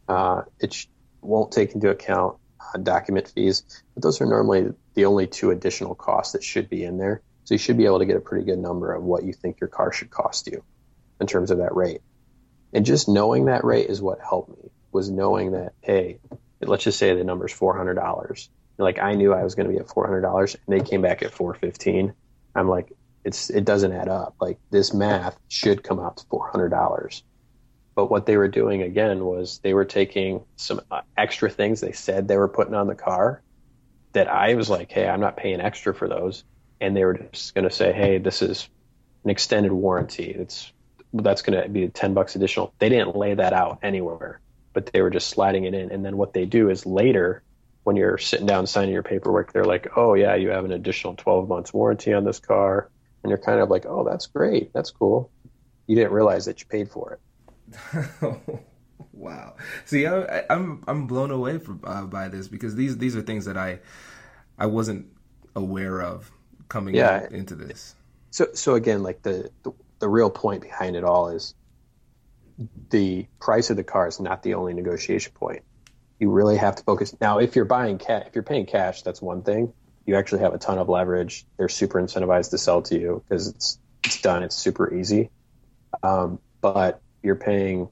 [0.08, 0.86] Uh, it sh-
[1.22, 3.62] won't take into account uh, document fees,
[3.94, 7.22] but those are normally the only two additional costs that should be in there.
[7.44, 9.60] So you should be able to get a pretty good number of what you think
[9.60, 10.64] your car should cost you
[11.20, 12.00] in terms of that rate.
[12.74, 16.18] And just knowing that rate is what helped me was knowing that, hey,
[16.60, 18.50] let's just say the number's four hundred dollars.
[18.76, 21.00] Like I knew I was going to be at four hundred dollars, and they came
[21.00, 22.14] back at four fifteen.
[22.54, 22.92] I'm like,
[23.24, 24.34] it's it doesn't add up.
[24.40, 27.22] Like this math should come out to four hundred dollars.
[27.94, 31.92] But what they were doing again was they were taking some uh, extra things they
[31.92, 33.40] said they were putting on the car
[34.14, 36.44] that I was like, hey, I'm not paying extra for those,
[36.80, 38.68] and they were just going to say, hey, this is
[39.24, 40.24] an extended warranty.
[40.24, 40.72] It's
[41.22, 42.74] that's going to be 10 bucks additional.
[42.78, 44.40] They didn't lay that out anywhere,
[44.72, 45.92] but they were just sliding it in.
[45.92, 47.42] And then what they do is later,
[47.84, 51.14] when you're sitting down signing your paperwork, they're like, oh, yeah, you have an additional
[51.14, 52.90] 12 months warranty on this car.
[53.22, 54.72] And you're kind of like, oh, that's great.
[54.72, 55.30] That's cool.
[55.86, 57.18] You didn't realize that you paid for
[57.92, 58.40] it.
[59.12, 59.54] wow.
[59.84, 63.22] See, I, am I'm, I'm blown away for, uh, by this because these these are
[63.22, 63.80] things that I
[64.58, 65.06] I wasn't
[65.56, 66.30] aware of
[66.68, 67.26] coming yeah.
[67.30, 67.94] into this.
[68.30, 71.54] So so again, like the, the the real point behind it all is
[72.90, 75.62] the price of the car is not the only negotiation point.
[76.18, 77.14] You really have to focus.
[77.20, 79.72] Now, if you're buying cash, if you're paying cash, that's one thing.
[80.06, 81.46] You actually have a ton of leverage.
[81.56, 84.42] They're super incentivized to sell to you because it's it's done.
[84.42, 85.30] It's super easy.
[86.02, 87.88] Um, but you're paying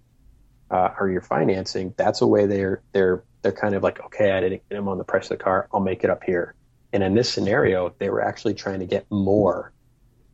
[0.70, 1.94] uh, or you're financing.
[1.96, 4.98] That's a way they're they're they're kind of like, okay, I didn't get them on
[4.98, 5.68] the price of the car.
[5.72, 6.54] I'll make it up here.
[6.92, 9.72] And in this scenario, they were actually trying to get more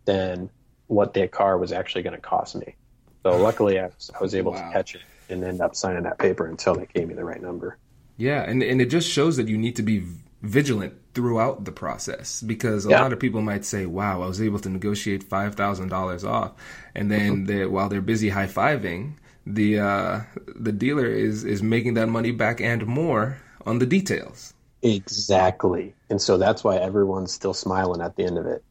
[0.04, 0.50] than
[0.88, 2.74] what that car was actually going to cost me.
[3.22, 4.66] So luckily, I was, I was able wow.
[4.66, 7.40] to catch it and end up signing that paper until they gave me the right
[7.40, 7.79] number.
[8.16, 10.03] Yeah, and and it just shows that you need to be
[10.42, 13.03] vigilant throughout the process because a yeah.
[13.03, 16.53] lot of people might say, "Wow, I was able to negotiate five thousand dollars off,"
[16.94, 19.14] and then they, while they're busy high fiving,
[19.46, 20.20] the uh,
[20.57, 24.55] the dealer is is making that money back and more on the details.
[24.83, 28.64] Exactly, and so that's why everyone's still smiling at the end of it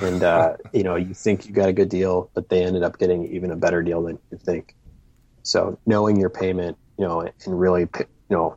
[0.00, 2.98] and uh, you know you think you got a good deal, but they ended up
[2.98, 4.74] getting even a better deal than you think.
[5.42, 8.56] So knowing your payment, you know, and really you know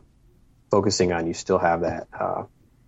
[0.70, 2.44] focusing on you still have that uh,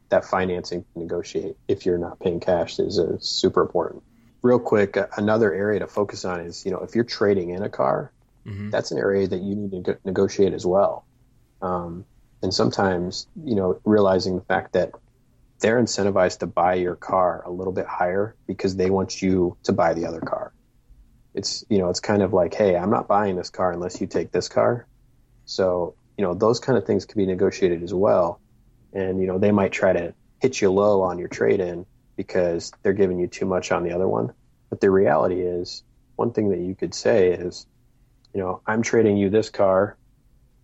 [0.08, 4.02] that financing to negotiate if you're not paying cash is uh, super important.
[4.42, 7.62] Real quick, uh, another area to focus on is you know if you're trading in
[7.62, 8.12] a car,
[8.46, 8.70] mm-hmm.
[8.70, 11.04] that's an area that you need to negotiate as well.
[11.60, 12.04] Um,
[12.42, 14.92] and sometimes you know realizing the fact that
[15.62, 19.72] they're incentivized to buy your car a little bit higher because they want you to
[19.72, 20.53] buy the other car.
[21.35, 24.07] It's you know it's kind of like hey I'm not buying this car unless you
[24.07, 24.87] take this car.
[25.46, 28.42] So you know those kind of things can be negotiated as well,
[28.92, 32.72] and you know they might try to hit you low on your trade in because
[32.83, 34.35] they're giving you too much on the other one.
[34.68, 35.83] But the reality is,
[36.16, 37.66] one thing that you could say is,
[38.35, 39.96] you know, I'm trading you this car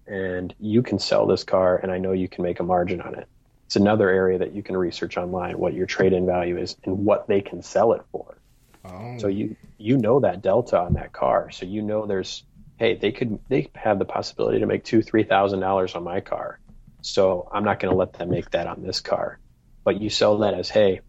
[0.06, 3.14] and you can sell this car and I know you can make a margin on
[3.14, 3.28] it.
[3.68, 7.04] It's another area that you can research online what your trade in value is and
[7.04, 8.38] what they can sell it for.
[8.82, 9.18] Oh.
[9.18, 11.50] So you you know that delta on that car.
[11.50, 12.44] So you know there's
[12.78, 16.20] hey, they could they have the possibility to make two, three thousand dollars on my
[16.20, 16.58] car.
[17.02, 19.38] So I'm not gonna let them make that on this car.
[19.84, 21.02] But you sell that as, hey,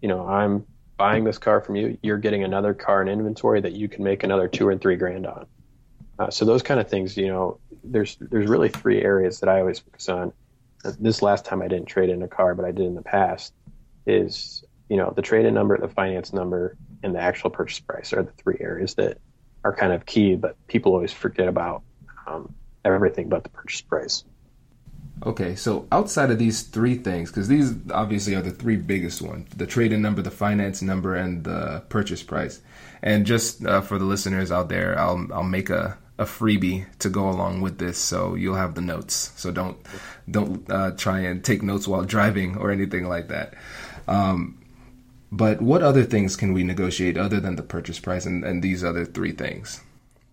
[0.00, 3.72] you know, I'm buying this car from you, you're getting another car in inventory that
[3.72, 5.46] you can make another two or three grand on.
[6.18, 9.60] Uh, so those kind of things, you know, there's there's really three areas that I
[9.60, 10.32] always focus on.
[10.82, 13.54] This last time I didn't trade in a car, but I did in the past.
[14.06, 18.12] Is you know the trade in number, the finance number, and the actual purchase price
[18.12, 19.18] are the three areas that
[19.64, 21.82] are kind of key, but people always forget about
[22.26, 22.52] um,
[22.84, 24.24] everything but the purchase price.
[25.24, 29.48] Okay, so outside of these three things, because these obviously are the three biggest ones
[29.56, 32.60] the trade in number, the finance number, and the purchase price.
[33.02, 37.08] And just uh, for the listeners out there, I'll, I'll make a, a freebie to
[37.08, 39.32] go along with this, so you'll have the notes.
[39.36, 39.78] So don't
[40.30, 43.54] don't uh, try and take notes while driving or anything like that.
[44.06, 44.58] Um,
[45.30, 48.84] but what other things can we negotiate other than the purchase price and, and these
[48.84, 49.80] other three things?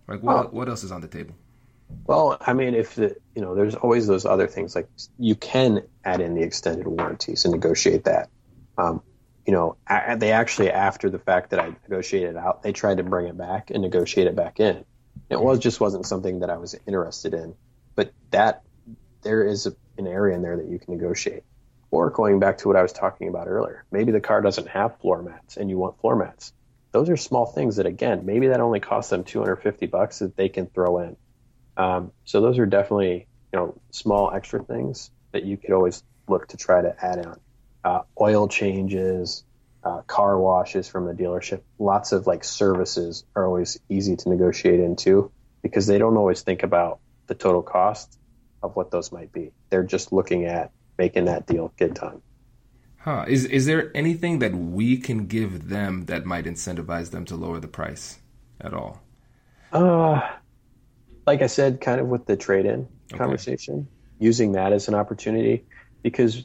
[0.06, 1.34] Like what what else is on the table?
[2.06, 4.88] Well, I mean, if the you know, there's always those other things like
[5.18, 8.28] you can add in the extended warranties and negotiate that.
[8.76, 9.02] Um,
[9.46, 9.76] you know,
[10.18, 13.70] they actually after the fact that I negotiated out, they tried to bring it back
[13.70, 14.84] and negotiate it back in.
[15.28, 17.54] It was just wasn't something that I was interested in.
[17.94, 18.62] But that
[19.22, 21.44] there is a, an area in there that you can negotiate.
[21.90, 24.98] Or going back to what I was talking about earlier, maybe the car doesn't have
[25.00, 26.52] floor mats and you want floor mats.
[26.92, 30.48] Those are small things that again, maybe that only costs them 250 bucks that they
[30.48, 31.16] can throw in.
[31.76, 36.48] Um, so those are definitely you know small extra things that you could always look
[36.48, 37.40] to try to add on.
[37.82, 39.44] Uh, oil changes,
[39.82, 41.62] uh, car washes from the dealership.
[41.78, 45.30] Lots of like services are always easy to negotiate into
[45.62, 48.18] because they don't always think about the total cost
[48.62, 49.52] of what those might be.
[49.70, 52.20] They're just looking at making that deal get done.
[52.98, 53.24] Huh.
[53.26, 57.58] Is is there anything that we can give them that might incentivize them to lower
[57.58, 58.18] the price
[58.60, 59.00] at all?
[59.72, 60.20] Uh
[61.26, 63.18] like I said, kind of with the trade in okay.
[63.18, 63.88] conversation,
[64.18, 65.64] using that as an opportunity
[66.02, 66.44] because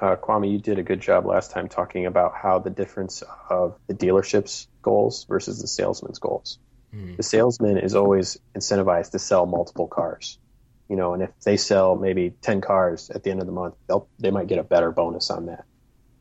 [0.00, 3.78] uh, Kwame, you did a good job last time talking about how the difference of
[3.86, 6.58] the dealership's goals versus the salesman's goals.
[6.94, 7.16] Mm.
[7.16, 10.38] The salesman is always incentivized to sell multiple cars,
[10.88, 13.74] you know, and if they sell maybe 10 cars at the end of the month,
[13.86, 15.64] they'll, they might get a better bonus on that.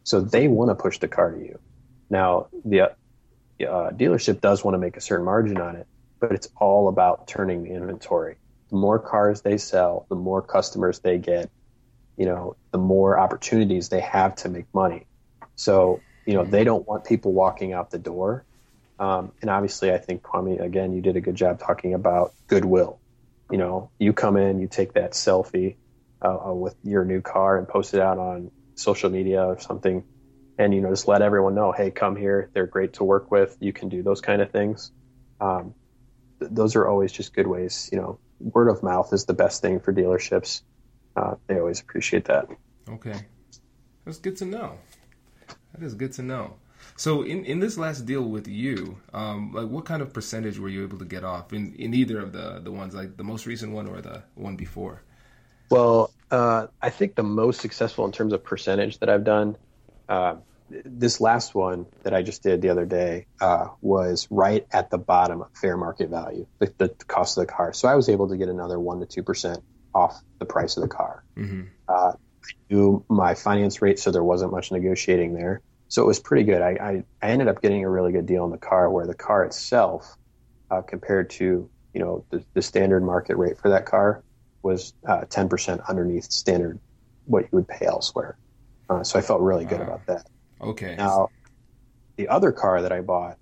[0.03, 1.59] So they want to push the car to you.
[2.09, 2.91] Now, the uh,
[3.59, 5.87] dealership does want to make a certain margin on it,
[6.19, 8.37] but it's all about turning the inventory.
[8.69, 11.49] The more cars they sell, the more customers they get,
[12.17, 15.07] you know, the more opportunities they have to make money.
[15.55, 18.45] So, you know, they don't want people walking out the door.
[18.99, 22.99] Um, and obviously, I think Kwame, again, you did a good job talking about goodwill.
[23.51, 25.77] You know, you come in, you take that selfie
[26.23, 30.03] uh, uh with your new car and post it out on social media or something,
[30.57, 32.49] and you know, just let everyone know, hey, come here.
[32.53, 33.55] They're great to work with.
[33.59, 34.91] You can do those kind of things.
[35.39, 35.75] Um,
[36.39, 37.89] th- those are always just good ways.
[37.91, 40.61] You know, word of mouth is the best thing for dealerships.
[41.17, 42.47] Uh, they always appreciate that.
[42.87, 43.15] Okay,
[44.05, 44.77] that's good to know.
[45.73, 46.55] That is good to know.
[46.95, 50.69] So in, in this last deal with you, um, like what kind of percentage were
[50.69, 53.47] you able to get off in, in either of the the ones, like the most
[53.47, 55.01] recent one or the one before?
[55.69, 59.57] Well, uh, I think the most successful in terms of percentage that I've done
[60.07, 60.35] uh,
[60.69, 64.97] this last one that I just did the other day uh, was right at the
[64.97, 67.73] bottom of fair market value, the, the, cost of the car.
[67.73, 70.83] So I was able to get another one to two percent off the price of
[70.83, 71.23] the car.
[71.35, 71.63] Mm-hmm.
[71.87, 75.61] Uh, I knew my finance rate, so there wasn't much negotiating there.
[75.89, 76.61] So it was pretty good.
[76.61, 79.13] I, I, I ended up getting a really good deal on the car, where the
[79.13, 80.17] car itself,
[80.69, 84.21] uh, compared to you know the, the, standard market rate for that car,
[84.61, 86.79] was uh, ten percent underneath standard
[87.25, 88.37] what you would pay elsewhere.
[88.89, 90.27] Uh, so I felt really good about that.
[90.61, 90.95] Okay.
[90.95, 91.29] Now,
[92.17, 93.37] the other car that I bought,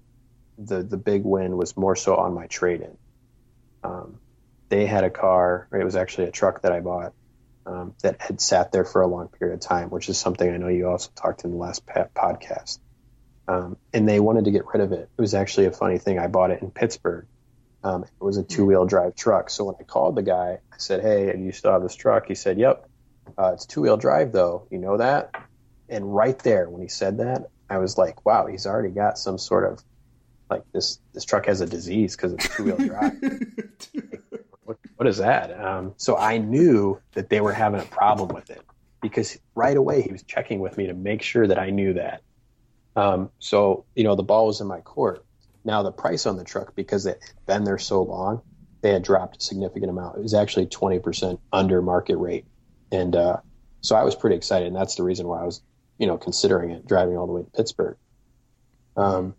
[0.58, 2.98] the the big win was more so on my trade in.
[3.84, 4.20] Um,
[4.70, 7.14] they had a car, it was actually a truck that I bought
[7.66, 10.58] um, that had sat there for a long period of time, which is something I
[10.58, 12.80] know you also talked in the last podcast.
[13.48, 15.10] Um, and they wanted to get rid of it.
[15.18, 16.18] It was actually a funny thing.
[16.18, 17.28] I bought it in Pittsburgh.
[17.84, 19.52] Um, it was a two wheel drive truck.
[19.52, 22.28] So when I called the guy, I said, Hey, do you still have this truck?
[22.28, 22.90] He said, Yep.
[23.38, 24.68] Uh, it's two wheel drive though.
[24.72, 25.36] You know that?
[25.90, 29.38] and right there when he said that, I was like, wow, he's already got some
[29.38, 29.84] sort of
[30.50, 33.14] like this this truck has a disease because it's two wheel drive.
[34.98, 35.60] what, is that?
[35.60, 38.62] Um, so I knew that they were having a problem with it
[39.02, 42.22] because right away he was checking with me to make sure that I knew that.
[42.96, 45.26] Um, so, you know, the ball was in my court.
[45.64, 48.42] Now, the price on the truck, because it had been there so long,
[48.82, 50.18] they had dropped a significant amount.
[50.18, 52.46] It was actually 20% under market rate.
[52.92, 53.38] And uh,
[53.82, 54.68] so I was pretty excited.
[54.68, 55.62] And that's the reason why I was,
[55.98, 57.98] you know, considering it, driving all the way to Pittsburgh.
[58.96, 59.36] Um,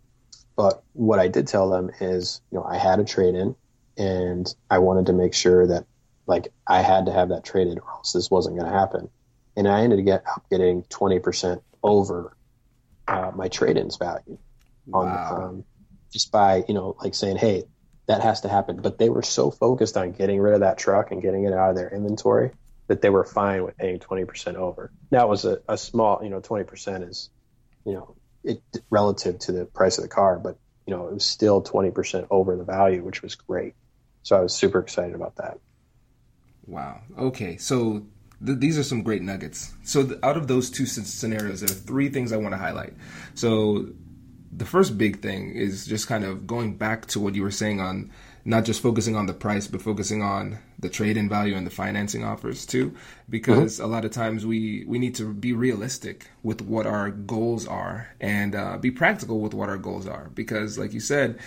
[0.55, 3.55] but what I did tell them is, you know, I had a trade in
[3.97, 5.85] and I wanted to make sure that,
[6.25, 9.09] like, I had to have that trade in or else this wasn't going to happen.
[9.55, 12.35] And I ended up getting 20% over
[13.07, 14.37] uh, my trade-ins value
[14.93, 15.37] on wow.
[15.37, 15.63] um,
[16.11, 17.63] just by you know like saying hey
[18.07, 21.11] that has to happen but they were so focused on getting rid of that truck
[21.11, 22.51] and getting it out of their inventory
[22.87, 26.29] that they were fine with paying 20% over now it was a, a small you
[26.29, 27.29] know 20% is
[27.85, 31.25] you know it relative to the price of the car but you know it was
[31.25, 33.73] still 20% over the value which was great
[34.27, 35.57] so i was super excited about that
[36.65, 38.03] wow okay so
[38.45, 39.73] th- these are some great nuggets.
[39.83, 42.93] So, th- out of those two scenarios, there are three things I want to highlight.
[43.33, 43.87] So,
[44.51, 47.79] the first big thing is just kind of going back to what you were saying
[47.79, 48.11] on
[48.45, 51.71] not just focusing on the price, but focusing on the trade in value and the
[51.71, 52.95] financing offers too.
[53.29, 53.83] Because mm-hmm.
[53.83, 58.15] a lot of times we, we need to be realistic with what our goals are
[58.21, 60.31] and uh, be practical with what our goals are.
[60.33, 61.37] Because, like you said,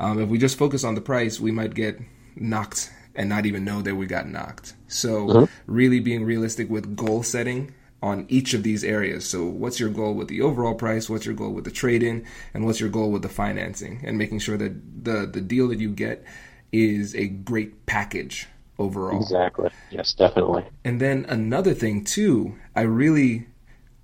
[0.00, 2.00] um, if we just focus on the price, we might get
[2.40, 4.74] knocked and not even know that we got knocked.
[4.86, 5.46] So, uh-huh.
[5.66, 9.28] really being realistic with goal setting on each of these areas.
[9.28, 11.10] So, what's your goal with the overall price?
[11.10, 12.24] What's your goal with the trade in?
[12.54, 14.00] And what's your goal with the financing?
[14.04, 16.24] And making sure that the, the deal that you get
[16.72, 18.46] is a great package
[18.78, 19.20] overall.
[19.20, 19.70] Exactly.
[19.90, 20.64] Yes, definitely.
[20.84, 23.46] And then another thing, too, I really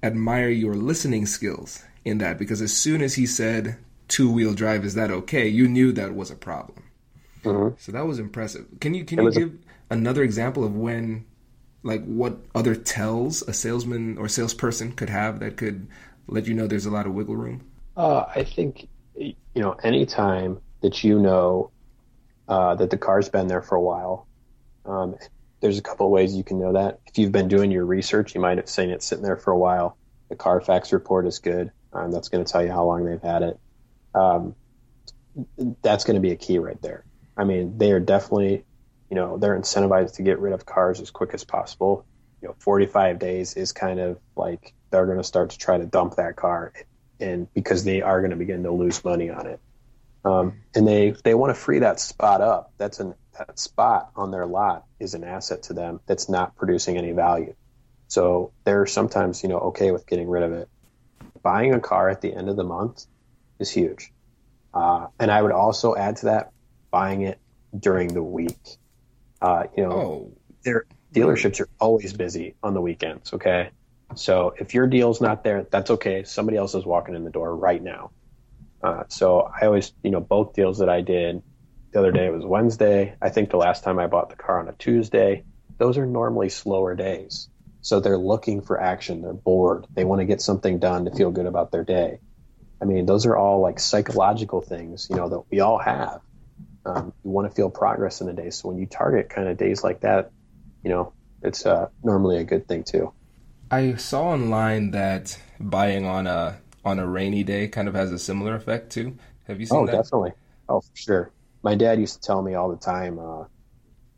[0.03, 3.79] admire your listening skills in that because as soon as he said
[4.09, 5.49] two wheel drive, is that okay?
[5.49, 6.84] You knew that was a problem.
[7.45, 7.75] Mm-hmm.
[7.79, 8.67] So that was impressive.
[8.81, 9.59] Can you can you give
[9.91, 11.25] a- another example of when,
[11.83, 15.87] like, what other tells a salesman or salesperson could have that could
[16.27, 17.63] let you know there's a lot of wiggle room?
[17.97, 21.71] Uh, I think you know anytime that you know
[22.49, 24.27] uh, that the car's been there for a while.
[24.85, 25.17] Um,
[25.61, 27.01] there's a couple of ways you can know that.
[27.07, 29.59] If you've been doing your research, you might have seen it sitting there for a
[29.59, 29.97] while.
[30.29, 31.71] The Carfax report is good.
[31.93, 33.59] Um, that's going to tell you how long they've had it.
[34.15, 34.55] Um,
[35.83, 37.05] that's going to be a key right there.
[37.37, 38.65] I mean, they are definitely,
[39.11, 42.07] you know, they're incentivized to get rid of cars as quick as possible.
[42.41, 45.87] You know, 45 days is kind of like they're going to start to try to
[45.87, 46.73] dump that car,
[47.19, 49.61] and because they are going to begin to lose money on it,
[50.25, 52.73] um, and they they want to free that spot up.
[52.79, 56.97] That's an that spot on their lot is an asset to them that's not producing
[56.97, 57.55] any value.
[58.09, 60.69] So they're sometimes, you know, okay with getting rid of it.
[61.43, 63.07] Buying a car at the end of the month
[63.59, 64.13] is huge.
[64.73, 66.53] Uh, and I would also add to that
[66.95, 67.41] buying it
[67.77, 68.79] during the week.
[69.43, 70.33] Uh, you know, oh.
[70.63, 73.33] their dealerships are always busy on the weekends.
[73.33, 73.71] Okay,
[74.15, 76.23] so if your deal's not there, that's okay.
[76.23, 78.13] Somebody else is walking in the door right now.
[78.81, 81.43] Uh, so I always, you know, both deals that I did
[81.91, 83.17] the other day it was Wednesday.
[83.21, 85.43] I think the last time I bought the car on a Tuesday.
[85.79, 87.49] Those are normally slower days.
[87.81, 89.21] So they're looking for action.
[89.23, 89.87] They're bored.
[89.95, 92.21] They want to get something done to feel good about their day.
[92.81, 96.21] I mean, those are all like psychological things, you know, that we all have
[96.87, 98.51] um, you want to feel progress in the day.
[98.51, 100.31] So when you target kind of days like that,
[100.83, 101.13] you know,
[101.43, 103.13] it's uh, normally a good thing too.
[103.71, 108.19] I saw online that buying on a on a rainy day kind of has a
[108.19, 109.17] similar effect too.
[109.47, 109.93] Have you seen oh, that?
[109.93, 110.33] definitely.
[110.69, 111.31] Oh, for sure.
[111.63, 113.19] My dad used to tell me all the time.
[113.19, 113.45] Uh,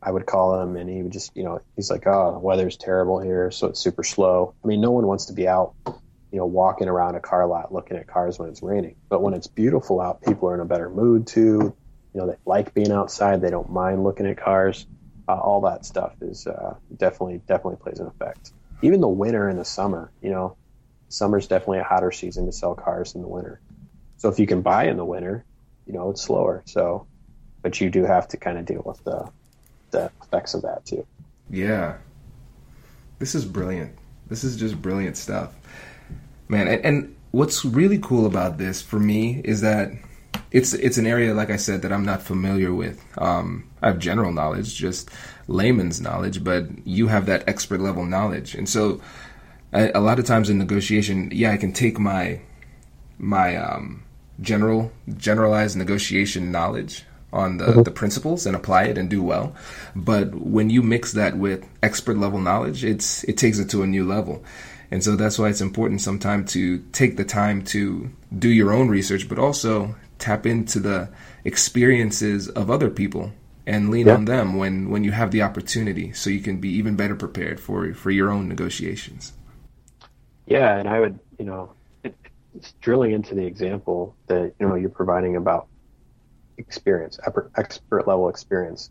[0.01, 2.77] I would call him, and he would just, you know, he's like, "Oh, the weather's
[2.77, 6.37] terrible here, so it's super slow." I mean, no one wants to be out, you
[6.37, 8.95] know, walking around a car lot looking at cars when it's raining.
[9.09, 11.75] But when it's beautiful out, people are in a better mood too
[12.13, 13.41] you know, they like being outside.
[13.41, 14.85] They don't mind looking at cars.
[15.27, 18.51] Uh, all that stuff is uh, definitely definitely plays an effect.
[18.81, 20.55] Even the winter and the summer, you know,
[21.09, 23.59] summer's definitely a hotter season to sell cars than the winter.
[24.17, 25.45] So if you can buy in the winter,
[25.85, 26.63] you know, it's slower.
[26.65, 27.07] So,
[27.61, 29.29] but you do have to kind of deal with the
[29.91, 31.05] the effects of that too.
[31.49, 31.97] Yeah,
[33.19, 33.97] this is brilliant.
[34.27, 35.53] This is just brilliant stuff,
[36.47, 36.67] man.
[36.67, 39.91] And, and what's really cool about this for me is that
[40.51, 43.03] it's it's an area like I said that I'm not familiar with.
[43.17, 45.09] Um, I have general knowledge, just
[45.47, 49.01] layman's knowledge, but you have that expert level knowledge, and so
[49.73, 52.41] I, a lot of times in negotiation, yeah, I can take my
[53.17, 54.03] my um,
[54.41, 57.83] general generalized negotiation knowledge on the, mm-hmm.
[57.83, 59.55] the principles and apply it and do well.
[59.95, 63.87] But when you mix that with expert level knowledge, it's it takes it to a
[63.87, 64.43] new level.
[64.89, 68.87] And so that's why it's important sometimes to take the time to do your own
[68.87, 71.09] research, but also tap into the
[71.43, 73.31] experiences of other people
[73.65, 74.13] and lean yeah.
[74.13, 77.59] on them when when you have the opportunity so you can be even better prepared
[77.59, 79.33] for for your own negotiations
[80.45, 81.71] yeah and i would you know
[82.03, 82.15] it,
[82.81, 85.67] drilling into the example that you know you're providing about
[86.57, 87.19] experience,
[87.55, 88.89] expert level experience,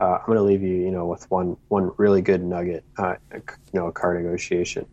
[0.00, 3.16] uh, I'm going to leave you, you know, with one one really good nugget, uh,
[3.34, 3.42] you
[3.74, 4.86] know, a car negotiation.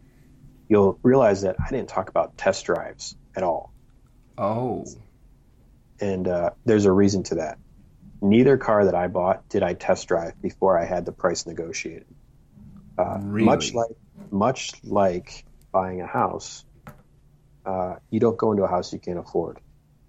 [0.67, 3.71] You'll realize that I didn't talk about test drives at all.
[4.38, 4.86] Oh.
[5.99, 7.57] And uh, there's a reason to that.
[8.21, 12.07] Neither car that I bought did I test drive before I had the price negotiated.
[12.97, 13.45] Uh, really?
[13.45, 13.91] Much like
[14.31, 16.65] much like buying a house,
[17.65, 19.59] uh, you don't go into a house you can't afford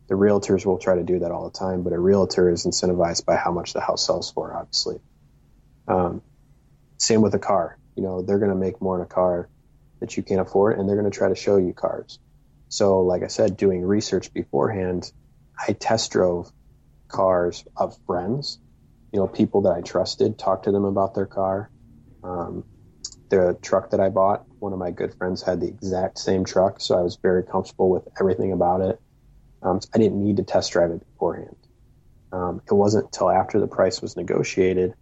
[0.08, 3.26] the realtors will try to do that all the time, but a realtor is incentivized
[3.26, 5.00] by how much the house sells for, obviously.
[5.86, 6.22] Um,
[6.96, 7.78] same with a car.
[7.94, 9.48] You know, they're going to make more in a car
[10.00, 12.18] that you can't afford, and they're going to try to show you cars.
[12.70, 15.12] So, like I said, doing research beforehand,
[15.66, 16.50] I test drove
[17.08, 18.58] cars of friends,
[19.12, 21.70] you know, people that I trusted, talked to them about their car.
[22.22, 22.64] Um,
[23.30, 26.80] the truck that I bought, one of my good friends had the exact same truck,
[26.80, 28.98] so I was very comfortable with everything about it.
[29.62, 31.56] Um, I didn't need to test drive it beforehand.
[32.32, 34.94] Um, it wasn't until after the price was negotiated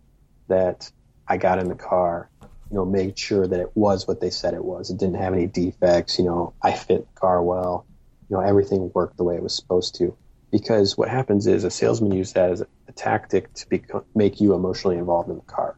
[0.49, 0.91] that
[1.29, 4.55] I got in the car, you know, made sure that it was what they said
[4.55, 4.91] it was.
[4.91, 6.19] It didn't have any defects.
[6.19, 7.87] You know, I fit the car well.
[8.29, 10.17] You know, everything worked the way it was supposed to.
[10.51, 14.55] Because what happens is a salesman uses that as a tactic to become, make you
[14.55, 15.77] emotionally involved in the car.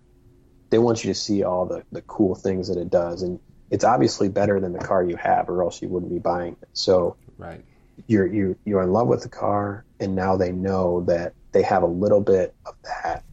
[0.70, 3.22] They want you to see all the, the cool things that it does.
[3.22, 3.40] And
[3.70, 6.68] it's obviously better than the car you have, or else you wouldn't be buying it.
[6.74, 7.64] So, right
[8.06, 11.82] you're you you're in love with the car, and now they know that they have
[11.82, 13.24] a little bit of that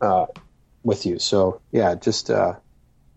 [0.00, 0.26] uh,
[0.82, 1.18] with you.
[1.18, 2.54] So yeah, just uh,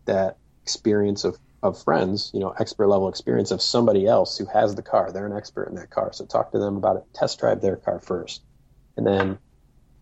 [0.05, 4.75] that experience of of friends, you know, expert level experience of somebody else who has
[4.75, 5.11] the car.
[5.11, 6.11] They're an expert in that car.
[6.13, 7.03] So talk to them about it.
[7.13, 8.41] Test drive their car first,
[8.97, 9.39] and then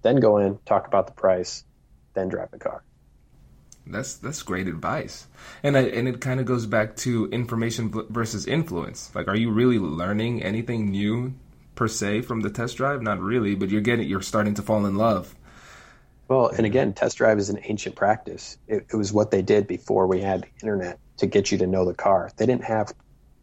[0.01, 1.63] then go in, talk about the price,
[2.13, 2.83] then drive the car.
[3.85, 5.27] That's that's great advice,
[5.61, 9.13] and I, and it kind of goes back to information versus influence.
[9.13, 11.33] Like, are you really learning anything new
[11.75, 13.01] per se from the test drive?
[13.01, 15.35] Not really, but you're getting you're starting to fall in love.
[16.29, 18.57] Well, and again, test drive is an ancient practice.
[18.67, 21.67] It, it was what they did before we had the internet to get you to
[21.67, 22.31] know the car.
[22.37, 22.93] They didn't have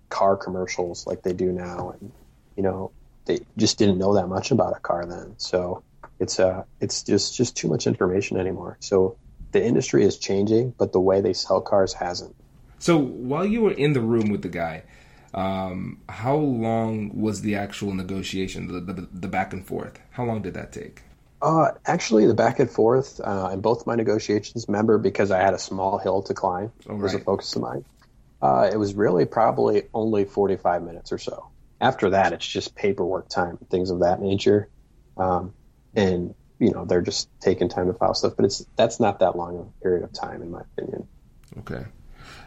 [0.08, 2.12] car commercials like they do now, and
[2.56, 2.92] you know
[3.26, 5.34] they just didn't know that much about a car then.
[5.38, 5.82] So
[6.18, 8.76] it's uh it's just just too much information anymore.
[8.80, 9.16] So
[9.52, 12.34] the industry is changing, but the way they sell cars hasn't.
[12.78, 14.84] So while you were in the room with the guy,
[15.34, 20.00] um, how long was the actual negotiation, the, the, the back and forth?
[20.12, 21.02] How long did that take?
[21.42, 25.54] Uh, actually, the back and forth uh, in both my negotiations, remember, because I had
[25.54, 27.02] a small hill to climb, oh, right.
[27.02, 27.84] was a focus of mine.
[28.42, 31.48] Uh, it was really probably only 45 minutes or so.
[31.80, 34.68] After that, it's just paperwork time, things of that nature.
[35.16, 35.54] Um,
[35.94, 39.36] and you know they're just taking time to file stuff, but it's that's not that
[39.36, 41.08] long a period of time, in my opinion.
[41.58, 41.86] Okay,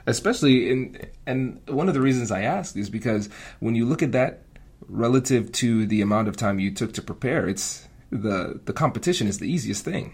[0.06, 3.28] especially in and one of the reasons I ask is because
[3.60, 4.44] when you look at that
[4.88, 9.39] relative to the amount of time you took to prepare, it's the the competition is
[9.39, 10.14] the easiest thing.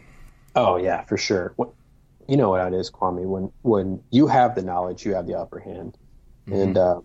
[0.55, 1.55] Oh yeah, for sure.
[2.27, 3.25] You know what it is, Kwame.
[3.25, 5.97] When when you have the knowledge, you have the upper hand,
[6.47, 6.59] mm-hmm.
[6.59, 7.01] and uh,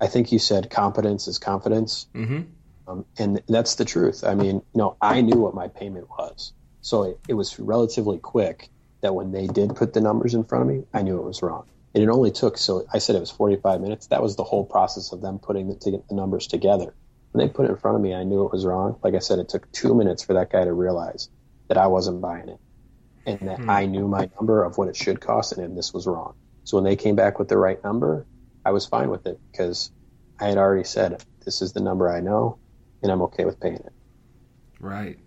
[0.00, 2.06] I think you said competence is confidence.
[2.14, 2.42] Mm-hmm.
[2.88, 4.24] Um, and that's the truth.
[4.24, 6.52] I mean, you know, I knew what my payment was.
[6.80, 8.68] So it, it, was relatively quick
[9.02, 11.40] that when they did put the numbers in front of me, I knew it was
[11.40, 11.66] wrong.
[11.94, 14.08] And it only took, so I said it was 45 minutes.
[14.08, 16.94] That was the whole process of them putting the, to get the numbers together.
[17.32, 18.98] When they put it in front of me, I knew it was wrong.
[19.02, 21.28] Like I said, it took two minutes for that guy to realize
[21.68, 22.58] that I wasn't buying it
[23.26, 23.70] and that hmm.
[23.70, 26.34] I knew my number of what it should cost and this was wrong.
[26.64, 28.26] So when they came back with the right number,
[28.64, 29.90] I was fine with it because
[30.38, 32.58] I had already said, this is the number I know
[33.02, 33.92] and I'm okay with paying it.
[34.80, 35.18] Right.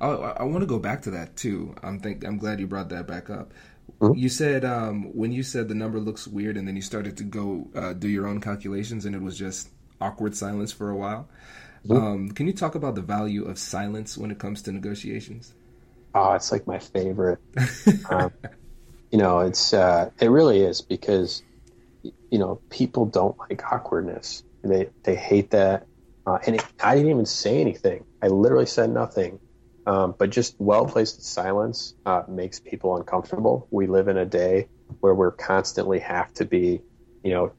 [0.00, 1.74] Oh, I, I want to go back to that too.
[1.82, 3.52] I'm think I'm glad you brought that back up.
[4.00, 4.18] Mm-hmm.
[4.18, 7.24] You said um, when you said the number looks weird, and then you started to
[7.24, 9.68] go uh, do your own calculations, and it was just
[10.02, 11.28] awkward silence for a while.
[11.90, 15.54] Um, can you talk about the value of silence when it comes to negotiations?
[16.14, 17.38] Oh, it's like my favorite.
[18.10, 18.32] um,
[19.10, 21.42] you know, it's uh, it really is because
[22.02, 24.42] you know people don't like awkwardness.
[24.62, 25.86] They they hate that.
[26.24, 28.04] Uh, and it, I didn't even say anything.
[28.22, 29.40] I literally said nothing.
[29.84, 33.66] Um, but just well placed silence uh, makes people uncomfortable.
[33.72, 34.68] We live in a day
[35.00, 36.80] where we're constantly have to be,
[37.24, 37.52] you know,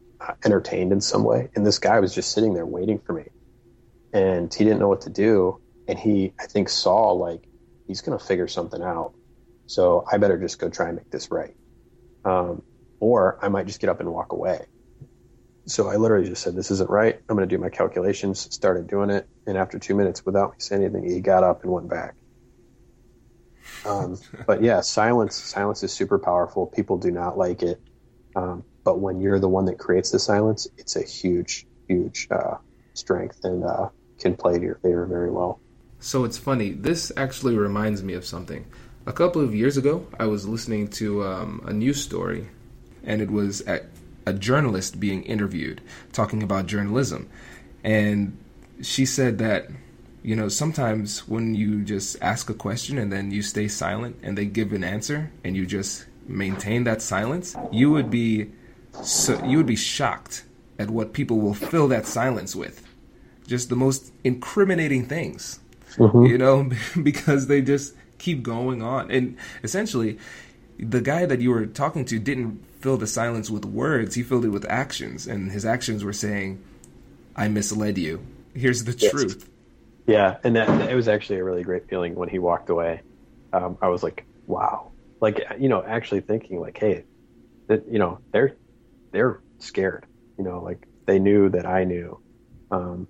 [0.45, 1.49] entertained in some way.
[1.55, 3.25] And this guy was just sitting there waiting for me,
[4.13, 5.59] and he didn't know what to do.
[5.87, 7.47] And he, I think, saw like
[7.87, 9.13] he's going to figure something out.
[9.65, 11.55] So I better just go try and make this right,
[12.25, 12.63] um,
[12.99, 14.65] or I might just get up and walk away.
[15.65, 17.15] So I literally just said, "This isn't right.
[17.29, 20.55] I'm going to do my calculations." Started doing it, and after two minutes, without me
[20.59, 22.15] saying anything, he got up and went back.
[23.85, 25.35] Um, but yeah, silence.
[25.35, 26.67] Silence is super powerful.
[26.67, 27.81] People do not like it,
[28.35, 32.55] um, but when you're the one that creates the silence, it's a huge, huge uh,
[32.93, 35.59] strength and uh, can play to your favor very well.
[35.99, 36.71] So it's funny.
[36.71, 38.65] This actually reminds me of something.
[39.05, 42.49] A couple of years ago, I was listening to um, a news story,
[43.03, 43.85] and it was a,
[44.25, 45.81] a journalist being interviewed
[46.11, 47.29] talking about journalism.
[47.83, 48.37] And
[48.81, 49.69] she said that,
[50.23, 54.37] you know, sometimes when you just ask a question and then you stay silent and
[54.37, 58.51] they give an answer and you just maintain that silence, you would be
[59.01, 60.43] so you would be shocked
[60.79, 62.85] at what people will fill that silence with.
[63.47, 65.59] Just the most incriminating things.
[65.95, 66.25] Mm-hmm.
[66.25, 66.69] You know,
[67.03, 69.11] because they just keep going on.
[69.11, 70.17] And essentially,
[70.79, 74.45] the guy that you were talking to didn't fill the silence with words, he filled
[74.45, 75.27] it with actions.
[75.27, 76.63] And his actions were saying,
[77.35, 78.25] I misled you.
[78.53, 79.11] Here's the yes.
[79.11, 79.49] truth.
[80.05, 83.01] Yeah, and that it was actually a really great feeling when he walked away.
[83.53, 84.91] Um, I was like, wow,
[85.21, 87.05] like you know, actually thinking like, hey,
[87.67, 88.55] that you know, they're
[89.13, 90.05] they're scared.
[90.37, 92.19] You know, like they knew that I knew.
[92.71, 93.07] Um,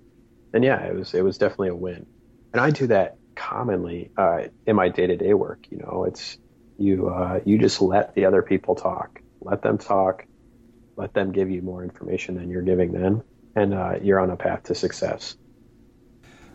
[0.52, 2.06] and yeah, it was it was definitely a win.
[2.52, 5.66] And I do that commonly uh, in my day to day work.
[5.70, 6.38] You know, it's
[6.78, 10.24] you uh, you just let the other people talk, let them talk,
[10.96, 13.22] let them give you more information than you're giving them,
[13.56, 15.36] and uh, you're on a path to success.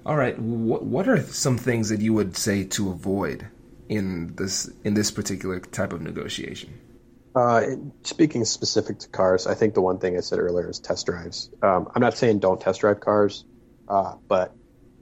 [0.05, 3.47] All right, what what are some things that you would say to avoid
[3.89, 6.73] in this in this particular type of negotiation?
[7.39, 11.05] Uh, speaking specific to cars, I think the one thing I said earlier is test
[11.05, 11.49] drives.
[11.61, 13.45] Um, I'm not saying don't test drive cars,
[13.87, 14.53] uh, but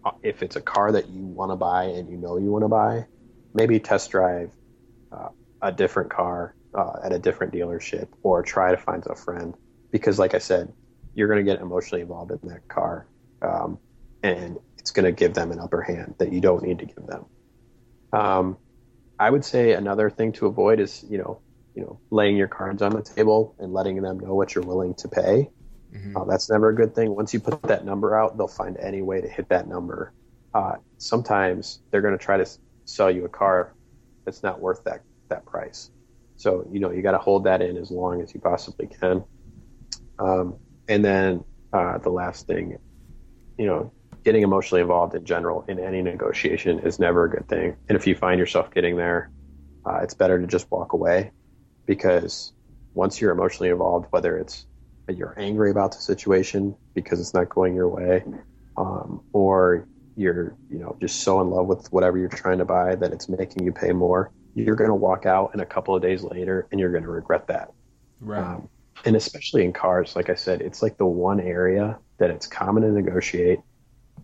[0.05, 2.63] uh, if it's a car that you want to buy and you know you want
[2.63, 3.07] to buy,
[3.55, 4.51] maybe test drive
[5.11, 5.29] uh,
[5.63, 9.55] a different car uh, at a different dealership or try to find a friend
[9.91, 10.71] because, like I said,
[11.15, 13.07] you're going to get emotionally involved in that car,
[13.41, 13.79] um,
[14.21, 17.07] and it's going to give them an upper hand that you don't need to give
[17.07, 17.25] them.
[18.13, 18.57] Um,
[19.17, 21.41] I would say another thing to avoid is, you know,
[21.77, 24.95] you know, laying your cards on the table and letting them know what you're willing
[24.95, 25.47] to pay.
[25.93, 26.17] Mm-hmm.
[26.17, 27.15] Uh, that's never a good thing.
[27.15, 30.11] Once you put that number out, they'll find any way to hit that number.
[30.55, 32.49] Uh, sometimes they're going to try to
[32.85, 33.75] sell you a car
[34.25, 35.91] that's not worth that that price.
[36.35, 39.23] So you know you got to hold that in as long as you possibly can.
[40.17, 40.55] Um,
[40.89, 42.79] and then uh, the last thing,
[43.59, 47.75] you know, getting emotionally involved in general in any negotiation is never a good thing.
[47.87, 49.29] And if you find yourself getting there,
[49.85, 51.31] uh, it's better to just walk away
[51.87, 52.53] because
[52.93, 54.67] once you're emotionally involved, whether it's
[55.09, 58.23] you're angry about the situation because it's not going your way,
[58.77, 62.95] um, or you're you know just so in love with whatever you're trying to buy
[62.95, 66.03] that it's making you pay more, you're going to walk out and a couple of
[66.03, 67.71] days later and you're going to regret that.
[68.19, 68.43] Right.
[68.43, 68.69] Um,
[69.05, 72.83] and especially in cars, like I said, it's like the one area that it's common
[72.83, 73.59] to negotiate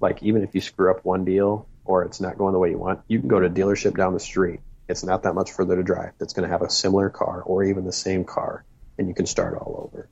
[0.04, 2.78] like even if you screw up one deal or it's not going the way you
[2.78, 4.60] want, you can go to a dealership down the street.
[4.88, 6.12] It's not that much further to drive.
[6.18, 8.66] That's going to have a similar car or even the same car,
[8.98, 10.10] and you can start all over.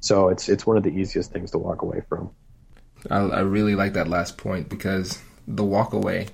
[0.00, 2.30] So it's it's one of the easiest things to walk away from.
[3.10, 6.28] I, I really like that last point because the walk away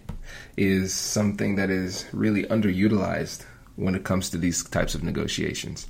[0.56, 3.44] is something that is really underutilized
[3.76, 5.86] when it comes to these types of negotiations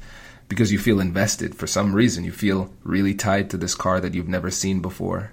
[0.49, 2.25] because you feel invested for some reason.
[2.25, 5.33] You feel really tied to this car that you've never seen before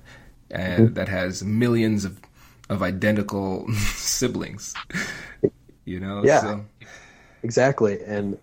[0.50, 0.94] and mm-hmm.
[0.96, 2.20] that has millions of
[2.70, 4.74] of identical siblings.
[5.92, 6.66] You know, yeah, so.
[7.44, 8.02] exactly.
[8.04, 8.38] And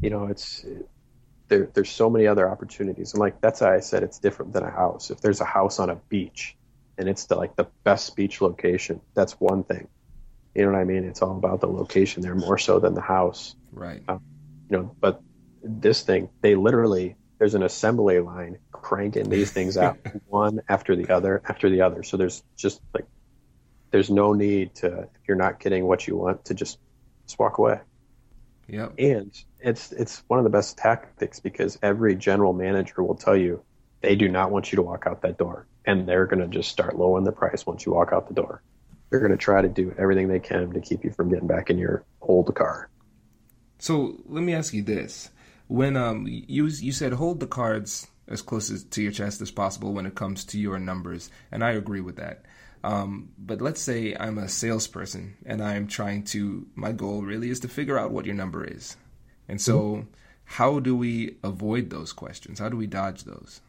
[0.00, 0.64] you know, it's
[1.48, 1.68] there.
[1.72, 4.70] There's so many other opportunities, and like that's why I said it's different than a
[4.70, 5.10] house.
[5.10, 6.56] If there's a house on a beach,
[6.98, 9.88] and it's the, like the best beach location, that's one thing.
[10.54, 11.04] You know what I mean?
[11.04, 13.54] It's all about the location there more so than the house.
[13.72, 14.02] Right.
[14.08, 14.22] Um,
[14.70, 15.20] you know, but
[15.62, 21.10] this thing, they literally there's an assembly line cranking these things out one after the
[21.14, 22.02] other after the other.
[22.02, 23.04] So there's just like
[23.90, 26.78] there's no need to if you're not getting what you want to just
[27.26, 27.80] just walk away.
[28.68, 28.88] Yeah.
[28.98, 33.62] And it's it's one of the best tactics because every general manager will tell you
[34.00, 36.70] they do not want you to walk out that door and they're going to just
[36.70, 38.62] start lowering the price once you walk out the door.
[39.08, 41.70] They're going to try to do everything they can to keep you from getting back
[41.70, 42.90] in your old car.
[43.78, 45.30] So let me ask you this:
[45.68, 49.52] when um you you said hold the cards as close as, to your chest as
[49.52, 52.44] possible when it comes to your numbers, and I agree with that.
[52.86, 56.68] Um, but let's say I'm a salesperson and I'm trying to.
[56.76, 58.96] My goal really is to figure out what your number is,
[59.48, 60.08] and so mm-hmm.
[60.44, 62.60] how do we avoid those questions?
[62.60, 63.60] How do we dodge those?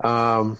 [0.00, 0.58] Um,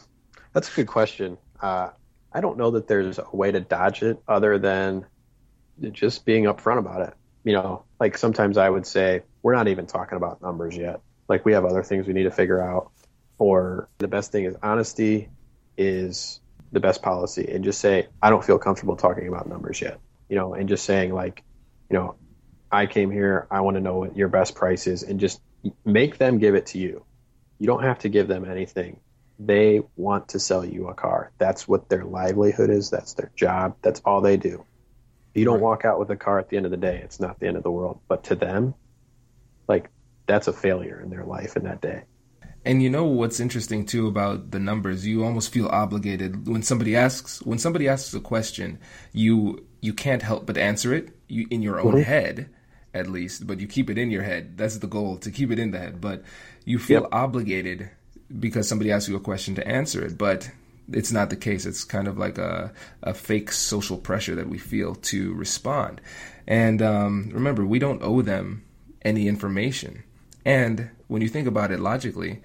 [0.55, 1.37] that's a good question.
[1.61, 1.91] Uh,
[2.33, 5.05] I don't know that there's a way to dodge it other than
[5.93, 7.13] just being upfront about it.
[7.45, 11.01] You know, like sometimes I would say, we're not even talking about numbers yet.
[11.29, 12.93] Like we have other things we need to figure out.
[13.37, 15.29] Or the best thing is honesty
[15.77, 16.41] is
[16.75, 20.01] the best policy and just say, I don't feel comfortable talking about numbers yet.
[20.29, 21.43] You know, and just saying like,
[21.91, 22.17] you know,
[22.71, 25.41] I came here, I want to know what your best price is and just
[25.85, 27.05] make them give it to you.
[27.59, 29.01] You don't have to give them anything.
[29.39, 31.33] they want to sell you a car.
[31.39, 32.91] That's what their livelihood is.
[32.91, 33.77] That's their job.
[33.83, 34.65] That's all they do.
[35.35, 37.21] If you don't walk out with a car at the end of the day, it's
[37.21, 38.01] not the end of the world.
[38.09, 38.75] But to them,
[39.69, 39.91] like
[40.27, 42.05] that's a failure in their life in that day.
[42.65, 45.07] And you know what's interesting too about the numbers?
[45.07, 48.79] You almost feel obligated when somebody asks when somebody asks a question,
[49.13, 52.03] you you can't help but answer it you, in your own mm-hmm.
[52.03, 52.49] head,
[52.95, 53.47] at least.
[53.47, 54.57] But you keep it in your head.
[54.57, 56.01] That's the goal to keep it in the head.
[56.01, 56.25] But
[56.65, 57.11] you feel yep.
[57.13, 57.91] obligated
[58.39, 60.17] because somebody asks you a question to answer it.
[60.17, 60.51] But
[60.91, 61.67] it's not the case.
[61.67, 66.01] It's kind of like a, a fake social pressure that we feel to respond.
[66.47, 68.65] And um, remember, we don't owe them
[69.03, 70.03] any information.
[70.45, 72.43] And when you think about it logically,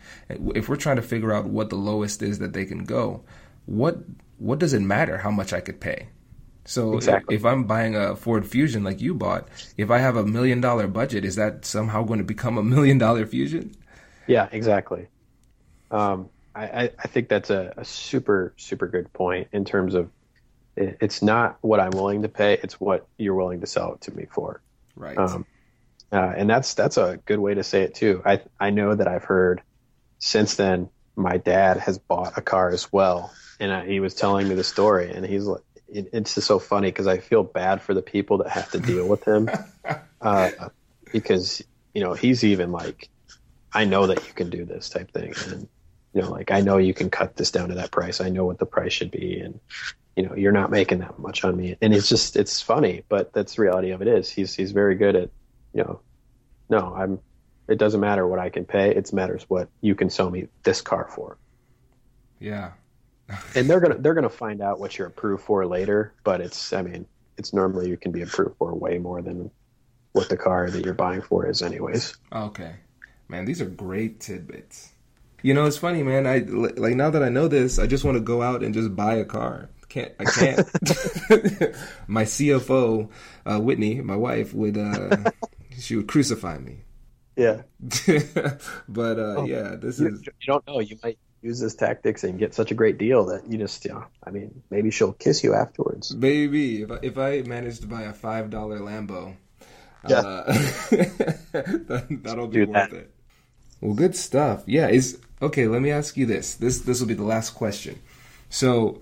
[0.54, 3.24] if we're trying to figure out what the lowest is that they can go,
[3.66, 3.98] what
[4.38, 6.10] what does it matter how much I could pay?
[6.66, 7.36] So exactly.
[7.36, 10.62] if, if I'm buying a Ford Fusion like you bought, if I have a million
[10.62, 13.76] dollar budget, is that somehow going to become a million dollar Fusion?
[14.28, 15.08] Yeah, exactly.
[15.90, 20.12] Um, I, I think that's a, a super super good point in terms of
[20.76, 24.16] it's not what I'm willing to pay; it's what you're willing to sell it to
[24.16, 24.62] me for.
[24.96, 25.18] Right.
[25.18, 25.48] Um,
[26.12, 28.22] uh, and that's that's a good way to say it too.
[28.26, 29.62] I I know that I've heard
[30.18, 30.90] since then.
[31.16, 34.64] My dad has bought a car as well, and I, he was telling me the
[34.64, 38.02] story, and he's like, it, it's just so funny because I feel bad for the
[38.02, 39.50] people that have to deal with him,
[40.22, 40.50] uh,
[41.12, 41.62] because
[41.94, 43.10] you know he's even like,
[43.74, 45.68] I know that you can do this type thing, and
[46.14, 48.22] you know like I know you can cut this down to that price.
[48.22, 49.60] I know what the price should be, and
[50.16, 53.34] you know you're not making that much on me, and it's just it's funny, but
[53.34, 55.30] that's the reality of it is he's he's very good at
[55.74, 56.02] you know,
[56.70, 57.20] no, I'm.
[57.68, 58.96] It doesn't matter what I can pay.
[58.96, 61.38] It matters what you can sell me this car for.
[62.40, 62.72] Yeah.
[63.56, 66.14] and they're gonna they're gonna find out what you're approved for later.
[66.24, 67.06] But it's I mean
[67.38, 69.52] it's normally you can be approved for way more than
[70.12, 72.18] what the car that you're buying for is, anyways.
[72.34, 72.76] Okay,
[73.28, 74.92] man, these are great tidbits.
[75.42, 76.28] You know, it's funny, man.
[76.28, 78.96] I like now that I know this, I just want to go out and just
[78.96, 79.70] buy a car.
[79.88, 80.58] Can't I can't.
[82.08, 83.10] my CFO,
[83.46, 85.32] uh, Whitney, my wife, would uh,
[85.84, 86.84] she would crucify me.
[87.36, 87.62] Yeah.
[88.90, 90.26] but uh, oh, yeah, this you, is.
[90.26, 90.80] You don't know.
[90.80, 93.92] You might use this tactics and get such a great deal that you just, you
[93.92, 96.14] know, I mean, maybe she'll kiss you afterwards.
[96.14, 99.36] Maybe if I, if I manage to buy a five dollar Lambo,
[100.08, 100.20] yeah.
[100.20, 100.44] Uh,
[101.52, 102.94] that, will be worth that.
[102.94, 103.12] it.
[103.82, 104.64] Well, good stuff.
[104.66, 104.90] Yeah.
[104.90, 105.68] Is okay.
[105.68, 106.56] Let me ask you this.
[106.56, 108.02] This this will be the last question.
[108.50, 109.02] So,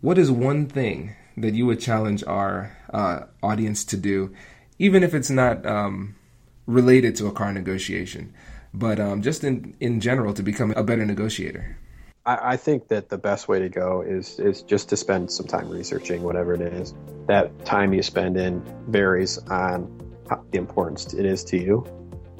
[0.00, 4.34] what is one thing that you would challenge our uh, audience to do
[4.82, 6.16] even if it's not um,
[6.66, 8.34] related to a car negotiation,
[8.74, 11.78] but um, just in, in general to become a better negotiator?
[12.26, 15.46] I, I think that the best way to go is is just to spend some
[15.46, 16.94] time researching whatever it is.
[17.28, 19.86] That time you spend in varies on
[20.28, 21.86] how, the importance it is to you.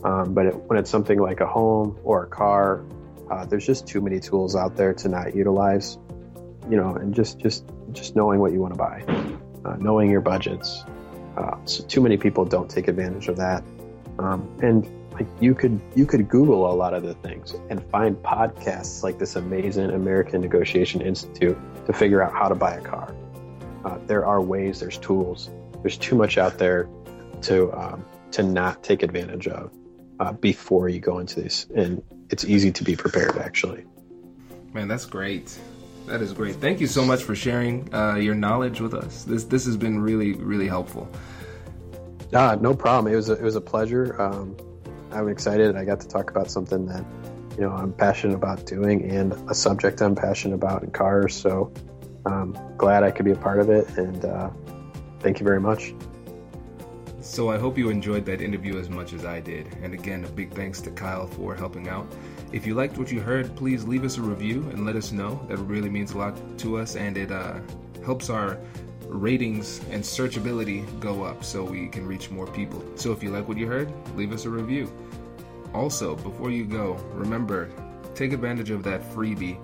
[0.02, 2.84] Um, but it, when it's something like a home or a car,
[3.30, 5.96] uh, there's just too many tools out there to not utilize.
[6.68, 9.04] You know, and just just just knowing what you want to buy,
[9.64, 10.84] uh, knowing your budgets,
[11.36, 13.62] uh, so too many people don't take advantage of that.
[14.18, 18.16] Um, and like you could you could Google a lot of the things and find
[18.16, 23.14] podcasts like this amazing American Negotiation Institute to figure out how to buy a car.
[23.84, 25.50] Uh, there are ways, there's tools.
[25.82, 26.88] There's too much out there
[27.42, 29.70] to um, to not take advantage of
[30.20, 33.36] uh, before you go into this, and it's easy to be prepared.
[33.36, 33.84] Actually,
[34.72, 35.58] man, that's great.
[36.06, 36.56] That is great.
[36.56, 39.24] Thank you so much for sharing uh, your knowledge with us.
[39.24, 41.08] This this has been really really helpful.
[42.32, 43.12] Uh, no problem.
[43.12, 44.20] It was a, it was a pleasure.
[44.20, 44.56] Um,
[45.10, 45.76] I'm excited.
[45.76, 47.04] I got to talk about something that
[47.56, 51.34] you know I'm passionate about doing and a subject I'm passionate about in cars.
[51.34, 51.72] So
[52.24, 53.88] I'm um, glad I could be a part of it.
[53.96, 54.50] And uh,
[55.20, 55.94] thank you very much.
[57.20, 59.66] So I hope you enjoyed that interview as much as I did.
[59.82, 62.06] And again, a big thanks to Kyle for helping out.
[62.52, 65.42] If you liked what you heard, please leave us a review and let us know.
[65.48, 67.60] That really means a lot to us and it uh,
[68.04, 68.58] helps our
[69.06, 72.84] ratings and searchability go up so we can reach more people.
[72.96, 74.92] So if you like what you heard, leave us a review.
[75.72, 77.70] Also, before you go, remember
[78.14, 79.56] take advantage of that freebie,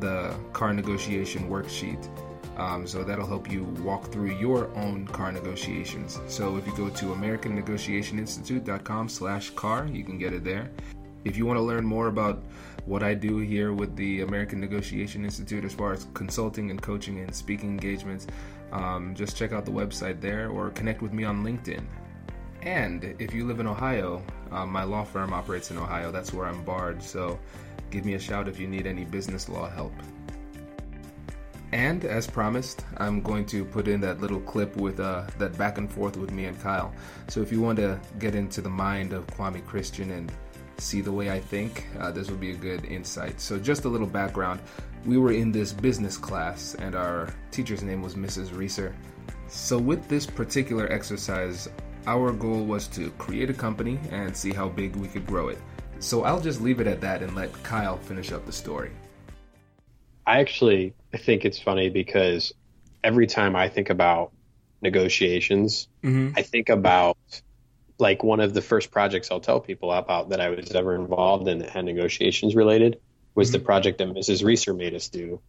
[0.00, 2.08] the car negotiation worksheet.
[2.56, 6.18] Um, so that'll help you walk through your own car negotiations.
[6.26, 10.70] So if you go to AmericanNegotiationInstitute.com slash car, you can get it there.
[11.24, 12.42] If you want to learn more about
[12.86, 17.20] what I do here with the American Negotiation Institute as far as consulting and coaching
[17.20, 18.26] and speaking engagements,
[18.72, 21.84] um, just check out the website there or connect with me on LinkedIn.
[22.62, 26.10] And if you live in Ohio, um, my law firm operates in Ohio.
[26.10, 27.02] That's where I'm barred.
[27.02, 27.38] So
[27.90, 29.92] give me a shout if you need any business law help.
[31.72, 35.78] And as promised, I'm going to put in that little clip with uh, that back
[35.78, 36.92] and forth with me and Kyle.
[37.28, 40.32] So if you want to get into the mind of Kwame Christian and
[40.80, 43.40] see the way I think, uh, this will be a good insight.
[43.40, 44.60] So, just a little background
[45.06, 48.56] we were in this business class, and our teacher's name was Mrs.
[48.56, 48.94] Reeser.
[49.48, 51.68] So, with this particular exercise,
[52.06, 55.58] our goal was to create a company and see how big we could grow it.
[55.98, 58.90] So, I'll just leave it at that and let Kyle finish up the story.
[60.26, 62.52] I actually think it's funny because
[63.02, 64.32] every time I think about
[64.82, 66.34] negotiations, mm-hmm.
[66.36, 67.18] I think about
[68.00, 71.48] like one of the first projects I'll tell people about that I was ever involved
[71.48, 73.00] in that had negotiations related
[73.34, 73.58] was mm-hmm.
[73.58, 74.44] the project that Mrs.
[74.44, 75.40] Reeser made us do,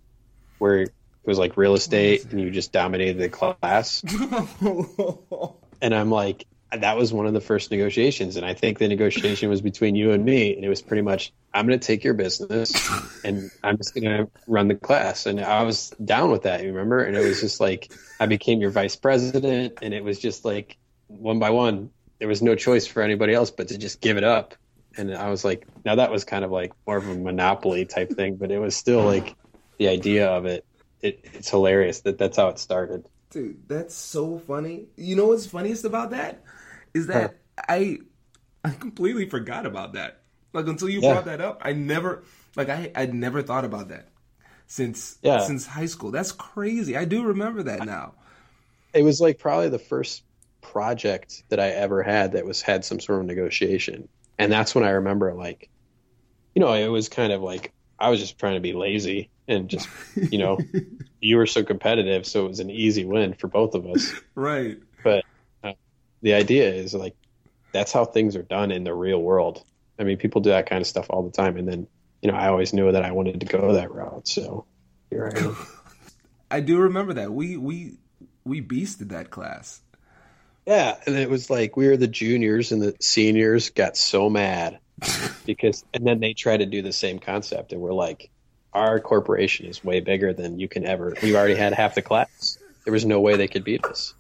[0.58, 0.92] where it
[1.26, 4.04] was like real estate and you just dominated the class.
[5.82, 8.38] and I'm like, that was one of the first negotiations.
[8.38, 10.56] And I think the negotiation was between you and me.
[10.56, 12.72] And it was pretty much, I'm going to take your business
[13.26, 15.26] and I'm just going to run the class.
[15.26, 17.04] And I was down with that, you remember?
[17.04, 19.80] And it was just like, I became your vice president.
[19.82, 20.78] And it was just like
[21.08, 21.90] one by one,
[22.22, 24.54] there was no choice for anybody else but to just give it up.
[24.96, 28.12] And I was like, now that was kind of like more of a monopoly type
[28.12, 29.36] thing, but it was still like
[29.80, 30.64] the idea of it.
[31.02, 33.08] it it's hilarious that that's how it started.
[33.32, 34.86] Dude, that's so funny.
[34.98, 36.44] You know what's funniest about that?
[36.94, 37.64] Is that huh.
[37.68, 37.98] I
[38.64, 40.22] I completely forgot about that.
[40.54, 41.14] Like until you yeah.
[41.14, 42.24] brought that up, I never
[42.56, 44.10] like I I'd never thought about that
[44.68, 45.40] since yeah.
[45.40, 46.12] since high school.
[46.12, 46.96] That's crazy.
[46.96, 48.14] I do remember that now.
[48.94, 50.22] It was like probably the first
[50.62, 54.08] project that I ever had that was had some sort of negotiation.
[54.38, 55.70] And that's when I remember like
[56.56, 59.70] you know, it was kind of like I was just trying to be lazy and
[59.70, 60.58] just you know,
[61.22, 64.14] you were so competitive, so it was an easy win for both of us.
[64.36, 64.78] Right.
[65.04, 65.24] But
[65.64, 65.74] uh,
[66.22, 67.16] the idea is like
[67.72, 69.64] that's how things are done in the real world.
[70.00, 71.88] I mean, people do that kind of stuff all the time and then
[72.22, 74.28] you know, I always knew that I wanted to go that route.
[74.28, 74.66] So
[75.10, 75.58] here I am.
[76.52, 77.32] I do remember that.
[77.32, 77.98] We we
[78.44, 79.82] we beasted that class.
[80.72, 84.80] Yeah, and it was like we were the juniors and the seniors got so mad
[85.46, 88.32] because and then they try to do the same concept and we're like
[88.72, 92.58] our corporation is way bigger than you can ever we've already had half the class.
[92.86, 94.14] There was no way they could beat us.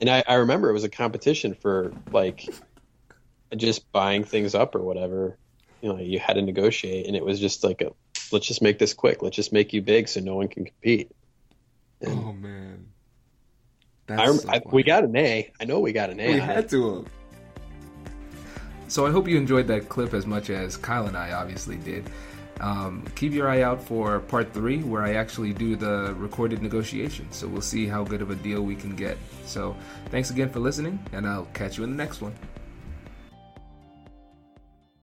[0.00, 2.48] And I, I remember it was a competition for like
[3.56, 5.38] just buying things up or whatever.
[5.80, 7.90] You know, you had to negotiate and it was just like a
[8.30, 9.22] let's just make this quick.
[9.22, 11.10] Let's just make you big so no one can compete.
[12.00, 12.86] And, oh man.
[14.08, 15.50] I, so I, we got an A.
[15.60, 16.34] I know we got an A.
[16.34, 17.04] We had to.
[18.88, 22.08] So I hope you enjoyed that clip as much as Kyle and I obviously did.
[22.60, 27.30] Um, keep your eye out for part three, where I actually do the recorded negotiation.
[27.30, 29.16] So we'll see how good of a deal we can get.
[29.44, 29.76] So
[30.10, 32.34] thanks again for listening, and I'll catch you in the next one.